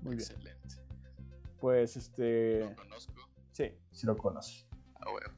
Muy 0.00 0.16
bien. 0.16 0.20
Excelente. 0.20 0.76
Pues 1.60 1.94
este. 1.98 2.60
Lo 2.60 2.74
conozco. 2.74 3.28
Sí, 3.50 3.70
sí 3.90 4.06
lo 4.06 4.16
conoces. 4.16 4.66
Ah, 4.94 5.10
bueno, 5.10 5.28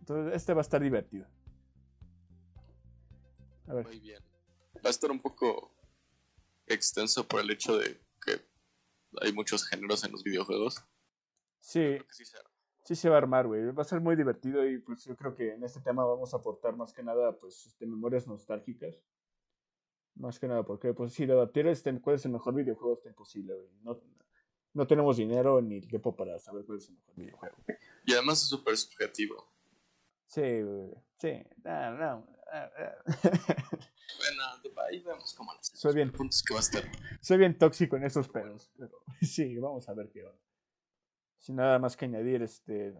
Entonces, 0.00 0.34
este 0.34 0.54
va 0.54 0.60
a 0.60 0.62
estar 0.62 0.82
divertido. 0.82 1.28
A 3.68 3.74
ver. 3.74 3.86
muy 3.86 4.00
bien. 4.00 4.20
Va 4.84 4.88
a 4.88 4.90
estar 4.90 5.12
un 5.12 5.20
poco 5.20 5.72
extenso 6.66 7.28
por 7.28 7.40
el 7.40 7.50
hecho 7.52 7.78
de 7.78 8.03
hay 9.22 9.32
muchos 9.32 9.66
géneros 9.66 10.04
en 10.04 10.12
los 10.12 10.22
videojuegos. 10.24 10.82
Sí, 11.60 11.98
sí 12.10 12.24
se- 12.24 12.38
sí 12.84 12.94
se 12.94 13.08
va 13.08 13.16
a 13.16 13.18
armar, 13.18 13.46
güey. 13.46 13.70
Va 13.72 13.82
a 13.82 13.86
ser 13.86 14.00
muy 14.00 14.16
divertido 14.16 14.66
y 14.68 14.78
pues 14.78 15.04
yo 15.04 15.16
creo 15.16 15.34
que 15.34 15.54
en 15.54 15.64
este 15.64 15.80
tema 15.80 16.04
vamos 16.04 16.34
a 16.34 16.38
aportar 16.38 16.76
más 16.76 16.92
que 16.92 17.02
nada, 17.02 17.36
pues, 17.38 17.66
este, 17.66 17.86
memorias 17.86 18.26
nostálgicas. 18.26 19.00
Más 20.16 20.38
que 20.38 20.46
nada, 20.46 20.62
porque 20.62 20.94
pues 20.94 21.12
si 21.12 21.26
debatir 21.26 21.66
este, 21.66 22.00
cuál 22.00 22.16
es 22.16 22.24
el 22.24 22.32
mejor 22.32 22.54
videojuego 22.54 22.94
está 22.94 23.08
imposible, 23.08 23.54
güey. 23.54 23.68
No, 23.82 24.00
no 24.74 24.86
tenemos 24.86 25.16
dinero 25.16 25.60
ni 25.60 25.80
tiempo 25.80 26.14
para 26.14 26.38
saber 26.38 26.64
cuál 26.64 26.78
es 26.78 26.88
el 26.88 26.94
mejor 26.96 27.14
videojuego. 27.16 27.56
Y 28.06 28.12
además 28.12 28.42
es 28.42 28.48
súper 28.48 28.76
subjetivo. 28.76 29.44
Sí, 30.26 30.62
güey. 30.62 30.90
Sí. 31.18 31.42
No, 31.64 31.90
no. 31.92 32.26
ah, 32.52 32.70
ah. 32.78 32.94
Bueno, 34.18 34.42
ahí 34.88 35.00
vemos 35.02 35.34
cómo 35.34 35.52
las 35.54 35.66
Soy 35.68 35.94
bien, 35.94 36.12
puntos 36.12 36.42
que 36.42 36.54
va. 36.54 36.60
Soy 37.20 37.38
bien 37.38 37.58
tóxico 37.58 37.96
en 37.96 38.04
esos 38.04 38.28
pedos, 38.28 38.70
pero 38.76 39.02
sí, 39.22 39.56
vamos 39.58 39.88
a 39.88 39.94
ver 39.94 40.10
qué 40.10 40.22
va. 40.22 40.34
Sin 41.38 41.56
nada 41.56 41.78
más 41.78 41.96
que 41.96 42.06
añadir, 42.06 42.42
este, 42.42 42.94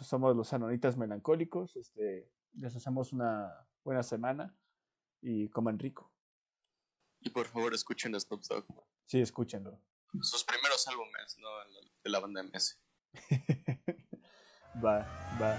somos 0.00 0.36
los 0.36 0.52
anonitas 0.52 0.96
melancólicos, 0.96 1.76
este, 1.76 2.30
les 2.54 2.76
hacemos 2.76 3.12
una 3.12 3.66
buena 3.84 4.02
semana 4.02 4.56
y 5.20 5.48
coman 5.48 5.78
rico. 5.78 6.12
Y 7.20 7.30
por 7.30 7.46
favor 7.46 7.74
escuchen 7.74 8.14
a 8.14 8.20
Snoop 8.20 8.42
Dogg. 8.42 8.66
Sí, 9.06 9.20
escúchenlo. 9.20 9.80
Sus 10.22 10.44
primeros 10.44 10.86
álbumes, 10.88 11.36
¿no? 11.38 11.48
De 12.02 12.10
la 12.10 12.20
banda 12.20 12.42
MS. 12.42 12.80
va, 14.84 15.06
va. 15.40 15.56